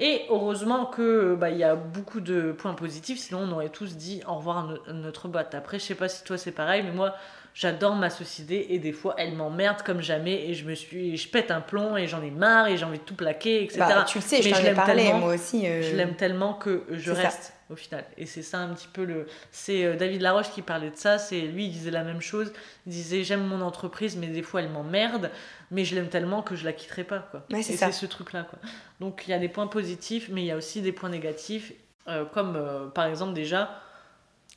[0.00, 3.96] Et heureusement que bah, il y a beaucoup de points positifs, sinon on aurait tous
[3.96, 4.62] dit au revoir à
[4.92, 5.54] no- notre boîte.
[5.54, 7.14] Après, je sais pas si toi c'est pareil, mais moi
[7.54, 11.28] j'adore ma société et des fois elle m'emmerde comme jamais et je me suis, je
[11.28, 13.80] pète un plomb et j'en ai marre et j'ai envie de tout plaquer, etc.
[13.88, 15.18] Bah, tu le sais, je Mais l'aime parlé, tellement.
[15.18, 15.66] moi aussi.
[15.66, 17.30] euh, Je l'aime tellement que je c'est ça.
[17.70, 18.04] Au final.
[18.16, 19.26] Et c'est ça un petit peu le.
[19.52, 21.18] C'est euh, David Laroche qui parlait de ça.
[21.18, 22.52] C'est lui, il disait la même chose.
[22.86, 25.30] Il disait j'aime mon entreprise, mais des fois elle m'emmerde,
[25.70, 27.44] mais je l'aime tellement que je la quitterai pas quoi.
[27.50, 27.86] Ouais, c'est Et ça.
[27.86, 28.58] c'est ce truc là quoi.
[29.00, 31.72] Donc il y a des points positifs, mais il y a aussi des points négatifs,
[32.08, 33.80] euh, comme euh, par exemple déjà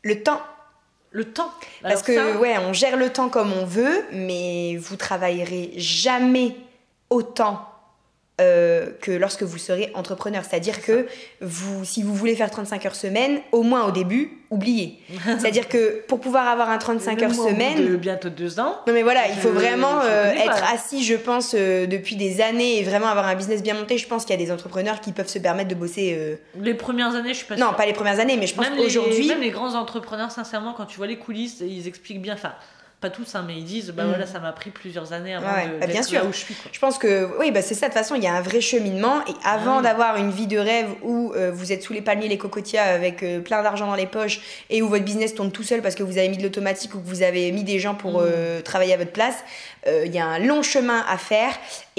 [0.03, 0.41] Le temps.
[1.11, 1.51] le temps.
[1.81, 6.55] Parce que, ça, ouais, on gère le temps comme on veut, mais vous travaillerez jamais
[7.09, 7.67] autant
[8.41, 10.43] euh, que lorsque vous serez entrepreneur.
[10.43, 11.07] C'est-à-dire que
[11.39, 14.99] vous, si vous voulez faire 35 heures semaine, au moins au début, oubliez.
[15.25, 18.75] C'est-à-dire que pour pouvoir avoir un 35 heures au bout semaine, de bientôt deux ans.
[18.87, 22.79] Non mais voilà, il faut vraiment euh, être assis, je pense, euh, depuis des années
[22.79, 23.97] et vraiment avoir un business bien monté.
[23.97, 26.37] Je pense qu'il y a des entrepreneurs qui peuvent se permettre de bosser.
[26.59, 27.75] Les premières années, je suis pas Non, sûre.
[27.75, 29.27] pas les premières années, mais je pense qu'aujourd'hui.
[29.27, 32.33] même les grands entrepreneurs, sincèrement, quand tu vois les coulisses, ils expliquent bien.
[32.33, 32.53] Enfin,
[33.01, 34.09] pas tous, hein, mais ils disent bah Mm.
[34.09, 36.21] voilà, ça m'a pris plusieurs années avant Ouais, de, bah, bien sûr.
[36.21, 36.53] là où je suis.
[36.53, 36.69] Quoi.
[36.71, 37.87] Je pense que oui, bah c'est ça.
[37.87, 39.21] De toute façon, il y a un vrai cheminement.
[39.27, 39.83] Et avant Mm.
[39.83, 43.23] d'avoir une vie de rêve où euh, vous êtes sous les palmiers, les cocotiers avec
[43.23, 44.39] euh, plein d'argent dans les poches
[44.69, 46.99] et où votre business tourne tout seul parce que vous avez mis de l'automatique ou
[46.99, 48.25] que vous avez mis des gens pour Mm.
[48.25, 49.35] euh, travailler à votre place,
[49.87, 51.51] il y a un long chemin à faire.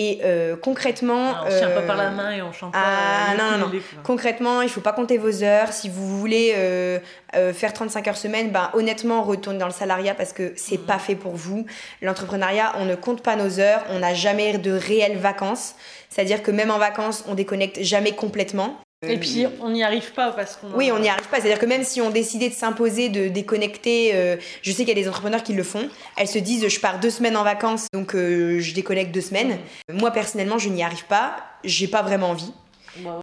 [0.05, 3.35] Et euh, concrètement, Alors, on tient pas euh, par la main et on chante ah,
[3.37, 3.45] pas.
[3.45, 3.81] euh, non, non, quoi.
[4.03, 5.73] Concrètement, il faut pas compter vos heures.
[5.73, 6.99] Si vous voulez euh,
[7.37, 10.87] euh, faire 35 heures semaine, ben, honnêtement, retournez dans le salariat parce que c'est Mhm.
[10.87, 11.67] pas fait pour vous.
[12.01, 15.75] L'entrepreneuriat, on ne compte pas nos heures, on n'a jamais de réelles vacances.
[16.11, 18.77] C'est-à-dire que même en vacances, on déconnecte jamais complètement.
[19.05, 20.71] Et puis, on n'y arrive pas parce qu'on.
[20.75, 21.41] Oui, on n'y arrive pas.
[21.41, 25.01] C'est-à-dire que même si on décidait de s'imposer de déconnecter, euh, je sais qu'il y
[25.01, 25.89] a des entrepreneurs qui le font.
[26.17, 29.59] Elles se disent, je pars deux semaines en vacances, donc euh, je déconnecte deux semaines.
[29.93, 31.37] Moi, personnellement, je n'y arrive pas.
[31.65, 32.53] J'ai pas vraiment envie,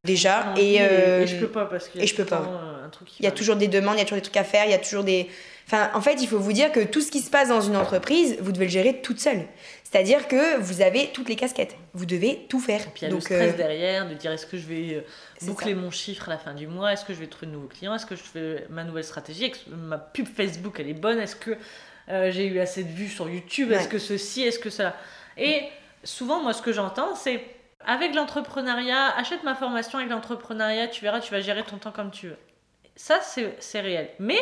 [0.03, 0.53] Déjà.
[0.57, 2.39] Et, euh, et je peux pas parce qu'il y a et je peux tout le
[2.39, 2.45] pas.
[2.45, 3.35] temps, un truc qui Il y a va.
[3.35, 5.03] toujours des demandes, il y a toujours des trucs à faire, il y a toujours
[5.03, 5.29] des.
[5.67, 7.77] Enfin, en fait, il faut vous dire que tout ce qui se passe dans une
[7.77, 9.45] entreprise, vous devez le gérer toute seule.
[9.83, 11.75] C'est-à-dire que vous avez toutes les casquettes.
[11.93, 12.79] Vous devez tout faire.
[12.93, 14.95] Puis il y a Donc, le stress euh, derrière de dire est-ce que je vais
[14.95, 15.01] euh,
[15.45, 16.93] boucler mon chiffre à la fin du mois?
[16.93, 17.93] Est-ce que je vais trouver de nouveaux clients?
[17.93, 19.45] Est-ce que je fais ma nouvelle stratégie?
[19.45, 21.19] Est-ce que ma pub Facebook elle est bonne?
[21.19, 21.51] Est-ce que
[22.09, 23.71] euh, j'ai eu assez de vues sur YouTube?
[23.71, 24.41] Est-ce que ceci?
[24.41, 24.95] Est-ce que cela
[25.37, 25.61] Et
[26.03, 27.41] souvent, moi, ce que j'entends, c'est
[27.85, 32.11] avec l'entrepreneuriat, achète ma formation avec l'entrepreneuriat, tu verras, tu vas gérer ton temps comme
[32.11, 32.37] tu veux.
[32.95, 34.09] Ça, c'est réel.
[34.19, 34.39] Mais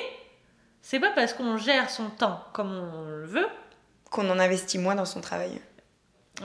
[0.81, 3.47] c'est pas parce qu'on gère son temps comme on le veut
[4.09, 5.61] qu'on en investit moins dans son travail.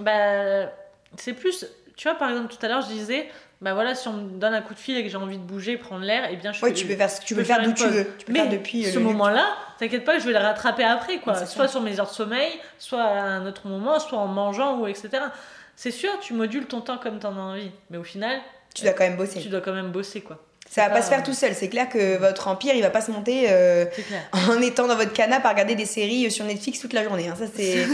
[0.01, 0.69] bah,
[1.17, 1.65] c'est plus.
[1.97, 3.29] Tu vois, par exemple, tout à l'heure, je disais,
[3.61, 5.43] bah voilà, si on me donne un coup de fil et que j'ai envie de
[5.45, 7.63] bouger, prendre l'air, et bien je Oui, tu peux faire, ce que tu peux faire
[7.63, 8.09] d'où tu veux.
[8.19, 8.87] Tu peux Mais faire depuis.
[8.87, 9.47] euh, ce moment-là,
[9.79, 11.35] t'inquiète pas, je vais le rattraper après, quoi.
[11.35, 11.47] Ça.
[11.47, 14.87] Soit sur mes heures de sommeil, soit à un autre moment, soit en mangeant, ou
[14.89, 15.11] etc.
[15.77, 17.71] C'est sûr, tu modules ton temps comme t'en as envie.
[17.91, 18.39] Mais au final,
[18.75, 19.41] Tu dois quand même bosser.
[19.41, 20.39] tu dois quand même bosser, quoi.
[20.69, 21.55] Ça va pas- pas se faire tout seul.
[21.55, 23.85] C'est clair que votre empire, il va pas se monter euh,
[24.33, 27.29] en étant dans votre canapé à regarder des séries sur Netflix toute la journée.
[27.29, 27.35] hein.
[27.37, 27.85] Ça, c'est.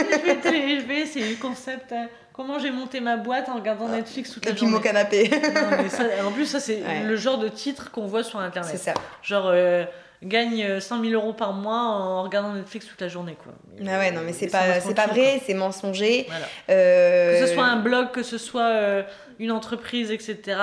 [0.00, 1.92] je, vais essayer le concept.
[1.92, 4.84] euh, comment j'ai monté ma boîte en regardant Netflix toute la Et puis mon journée.
[4.84, 5.28] canapé.
[5.30, 7.02] Non, mais ça- en plus, ça, c'est Ouais.
[7.04, 8.70] le genre de titre qu'on voit sur Internet.
[8.72, 8.94] c'est ça.
[9.22, 9.84] Genre, euh,
[10.22, 13.52] gagne euh, 100 000 euros par mois en regardant Netflix toute la journée, quoi.
[13.86, 16.24] Ah ouais, non, mais c'est pas, c'est pas vrai, c'est mensonger.
[16.28, 16.46] Voilà.
[16.70, 19.02] Euh, Que ce soit un blog, que ce soit euh,
[19.38, 20.60] une entreprise, etc.,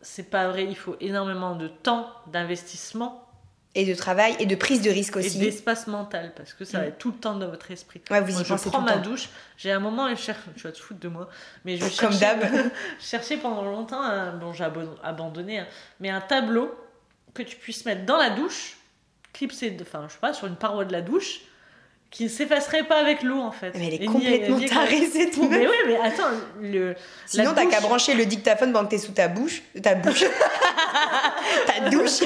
[0.00, 0.64] c'est pas vrai.
[0.64, 3.22] Il faut énormément de temps, d'investissement
[3.74, 5.38] Et de travail et de prise de risque et aussi.
[5.38, 6.80] d'espace mental parce que ça Mm.
[6.80, 8.00] va être tout le temps dans votre esprit.
[8.10, 9.10] Ouais, vous y Moi, je pensez prends tout le ma temps.
[9.10, 9.28] douche,
[9.58, 11.28] j'ai un moment, et je cherche, tu vas te foutre de moi,
[11.66, 12.12] mais je Comme
[13.00, 14.64] cherchais- pendant longtemps, un- bon j'ai
[15.02, 15.66] abandonné, hein,
[16.00, 16.74] mais un tableau
[17.34, 18.76] que tu puisses mettre dans la douche,
[19.36, 21.40] clipsé, de- enfin je sais pas, sur une paroi de la douche,
[22.10, 23.72] qui ne s'effacerait pas avec l'eau en fait.
[23.74, 25.50] Mais elle est Et complètement ni avec- tarée, cette meuf.
[25.50, 26.28] Mais oui, mais attends,
[26.62, 26.94] le,
[27.26, 29.62] Sinon, t'as qu'à brancher le dictaphone pendant que t'es sous ta bouche.
[29.82, 30.24] Ta bouche.
[31.66, 32.20] ta douche.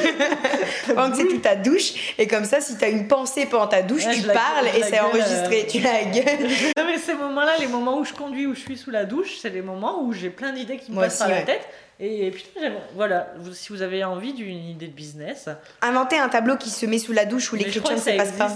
[0.87, 2.15] pendant que c'est toute ta douche.
[2.19, 4.83] Et comme ça, si tu as une pensée pendant ta douche, Ouais, tu parles et
[4.83, 5.63] c'est enregistré.
[5.63, 5.69] euh.
[5.71, 6.49] Tu la gueules.
[6.77, 9.39] Non mais ces moments-là, les moments où je conduis, où je suis sous la douche,
[9.41, 11.67] c'est les moments où j'ai plein d'idées qui me Moi passent aussi, par la tête.
[11.99, 15.49] Et putain, voilà, si vous avez envie d'une idée de business,
[15.83, 18.51] Inventer un tableau qui se met sous la douche où l'écriture ne se passe pas.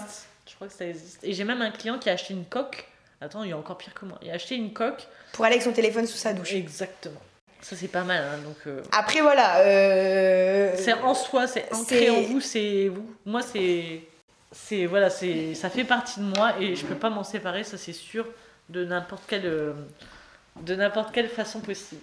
[0.49, 1.19] Je crois que ça existe.
[1.23, 2.87] Et j'ai même un client qui a acheté une coque.
[3.21, 4.19] Attends, il est encore pire que moi.
[4.23, 5.07] Il a acheté une coque.
[5.33, 6.53] Pour aller avec son téléphone sous sa douche.
[6.55, 7.21] Exactement.
[7.65, 8.23] Ça c'est pas mal.
[8.23, 9.61] hein, donc euh, Après, voilà.
[9.61, 13.09] euh, c'est en soi, c'est ancré en vous, c'est vous.
[13.25, 14.03] Moi c'est,
[14.53, 17.79] c'est voilà, c'est, ça fait partie de moi et je peux pas m'en séparer, ça
[17.79, 18.27] c'est sûr,
[18.69, 19.73] de n'importe quelle, euh,
[20.61, 22.03] de n'importe quelle façon possible.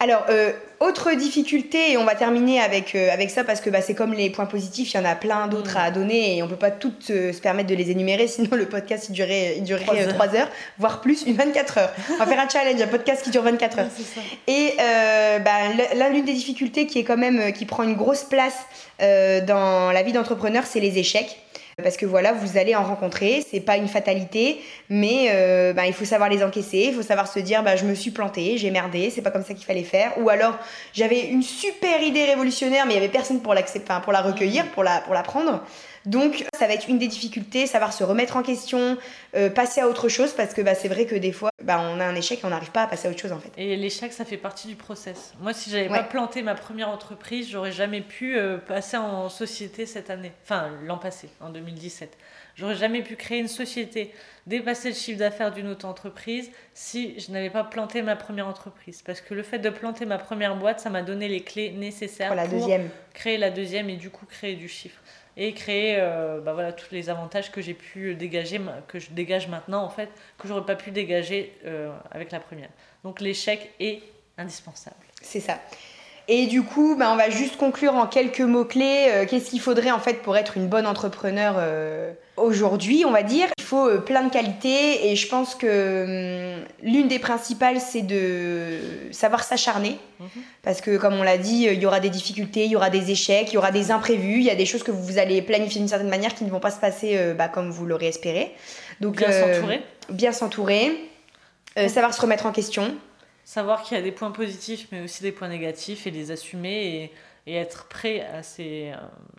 [0.00, 3.80] Alors, euh, autre difficulté, et on va terminer avec, euh, avec ça parce que bah,
[3.80, 5.80] c'est comme les points positifs, il y en a plein d'autres Mm.
[5.80, 8.66] à donner et on peut pas toutes euh, se permettre de les énumérer, sinon le
[8.66, 10.14] podcast il durerait, il durerait Trois euh, heures.
[10.14, 10.48] 3 heures.
[10.78, 11.92] voire plus, une 24 heures.
[12.10, 13.86] On va faire un challenge, un podcast qui dure 24 heures.
[13.90, 14.20] ça.
[14.46, 18.58] Et euh, bah, l'une des difficultés qui est quand même qui prend une grosse place
[19.02, 21.38] euh, dans la vie d'entrepreneur, c'est les échecs.
[21.82, 24.60] Parce que voilà, vous allez en rencontrer, c'est pas une fatalité,
[24.90, 27.84] mais euh, bah, il faut savoir les encaisser, il faut savoir se dire bah, je
[27.84, 30.12] me suis planté, j'ai merdé, c'est pas comme ça qu'il fallait faire.
[30.20, 30.58] Ou alors
[30.92, 34.66] j'avais une super idée révolutionnaire, mais il y avait personne pour, l'accepter, pour la recueillir,
[34.72, 35.62] pour la, pour la prendre.
[36.06, 38.96] Donc ça va être une des difficultés, savoir se remettre en question,
[39.34, 42.00] euh, passer à autre chose, parce que bah, c'est vrai que des fois bah, on
[42.00, 43.50] a un échec et on n'arrive pas à passer à autre chose en fait.
[43.56, 45.34] Et l'échec, ça fait partie du process.
[45.40, 45.98] Moi, si j'avais Ouais.
[45.98, 50.32] pas planté ma première entreprise, j'aurais jamais pu euh, passer en société cette année.
[50.44, 52.16] Enfin, l'an passé, en 2017.
[52.56, 54.12] J'aurais jamais pu créer une société,
[54.46, 59.00] dépasser le chiffre d'affaires d'une autre entreprise si je n'avais pas planté ma première entreprise.
[59.02, 62.28] Parce que le fait de planter ma première boîte, ça m'a donné les clés nécessaires
[62.28, 62.88] Pour la pour deuxième.
[63.14, 64.98] créer la deuxième et du coup créer du chiffre
[65.38, 69.46] et créer euh, bah voilà tous les avantages que j'ai pu dégager que je dégage
[69.48, 72.68] maintenant en fait que j'aurais pas pu dégager euh, avec la première
[73.04, 74.02] donc l'échec est
[74.36, 75.60] indispensable C'est ça.
[76.30, 79.06] Et du coup, bah, on va juste conclure en quelques mots-clés.
[79.08, 83.22] euh, Qu'est-ce qu'il faudrait en fait pour être une bonne entrepreneur euh, aujourd'hui, on va
[83.22, 87.80] dire Il faut euh, plein de qualités et je pense que hum, l'une des principales,
[87.80, 88.78] c'est de
[89.10, 89.96] savoir s'acharner.
[90.20, 90.28] Mhm.
[90.62, 93.10] Parce que comme on l'a dit, il y aura des difficultés, il y aura des
[93.10, 95.80] échecs, il y aura des imprévus, il y a des choses que vous allez planifier
[95.80, 98.52] d'une certaine manière qui ne vont pas se passer bah, comme vous l'aurez espéré.
[99.00, 101.10] Donc, bien s'entourer Bien s'entourer.
[101.88, 102.94] savoir se remettre en question.
[103.48, 107.10] Savoir qu'il y a des points positifs mais aussi des points négatifs et les assumer
[107.46, 108.92] et, et être prêt à, ces,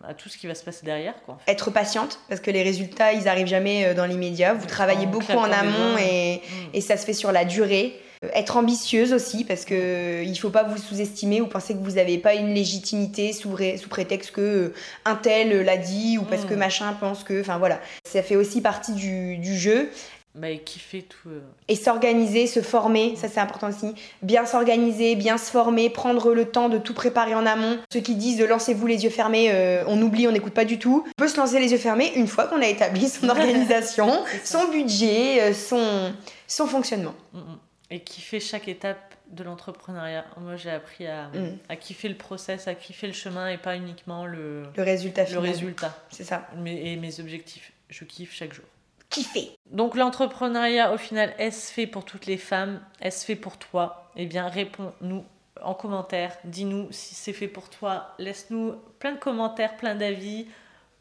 [0.07, 1.51] à tout ce qui va se passer derrière quoi en fait.
[1.51, 5.09] être patiente parce que les résultats ils arrivent jamais euh, dans l'immédiat vous travaillez En
[5.11, 6.69] beaucoup en amont et, Mm.
[6.73, 10.49] et ça se fait sur la durée Euh, être ambitieuse aussi parce que il faut
[10.49, 14.31] pas vous sous-estimer ou penser que vous n'avez pas une légitimité sous, ré- sous prétexte
[14.31, 14.73] que euh,
[15.05, 16.49] un tel l'a dit ou parce Mm.
[16.49, 19.89] que machin pense que enfin voilà ça fait aussi partie du, du jeu
[20.35, 23.93] bah, et kiffer tout euh, et s'organiser, se former, ça c'est important aussi.
[24.21, 27.79] Bien s'organiser, bien se former, prendre le temps de tout préparer en amont.
[27.91, 31.03] Ceux qui disent lancez-vous les yeux fermés, euh, on oublie, on n'écoute pas du tout.
[31.07, 34.69] On peut se lancer les yeux fermés une fois qu'on a établi son organisation, son
[34.69, 36.13] budget, euh, son,
[36.47, 37.15] son fonctionnement.
[37.33, 37.57] Mm, mm.
[37.91, 41.57] et kiffer chaque étape de l'entrepreneuriat moi j'ai appris à, Mm.
[41.69, 45.27] à kiffer le process à kiffer le chemin et pas uniquement le, Le résultat le
[45.27, 45.43] final.
[45.43, 46.47] résultat C'est ça.
[46.65, 47.71] et mes objectifs.
[47.89, 48.65] Je kiffe chaque jour.
[49.09, 49.51] Kiffer.
[49.71, 52.79] Donc l'entrepreneuriat, au final, est-ce fait pour toutes les femmes?
[53.01, 54.11] Est-ce fait pour toi?
[54.15, 55.25] Eh bien, réponds-nous
[55.61, 56.31] en commentaire.
[56.43, 58.13] Dis-nous si c'est fait pour toi.
[58.19, 60.47] Laisse-nous plein de commentaires, plein d'avis,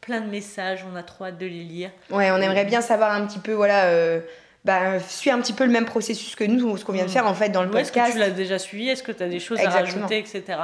[0.01, 0.85] plein de messages.
[0.91, 1.91] On a trop hâte de les lire.
[2.09, 4.21] Ouais, on aimerait bien savoir un petit peu, voilà, euh,
[4.65, 7.27] bah, suivre un petit peu le même processus que nous, ce qu'on vient de faire
[7.27, 8.13] en fait dans le Ou est-ce que podcast.
[8.13, 8.89] tu l'as déjà suivi?
[8.89, 9.83] Est-ce que tu as des choses Exactement.
[9.83, 10.59] à rajouter, etc.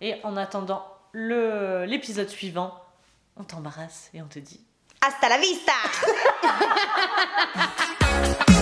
[0.00, 0.84] Et en attendant
[1.14, 2.74] l'épisode suivant,
[3.36, 4.60] on t'embarrasse et on te dit
[5.02, 5.72] Hasta la vista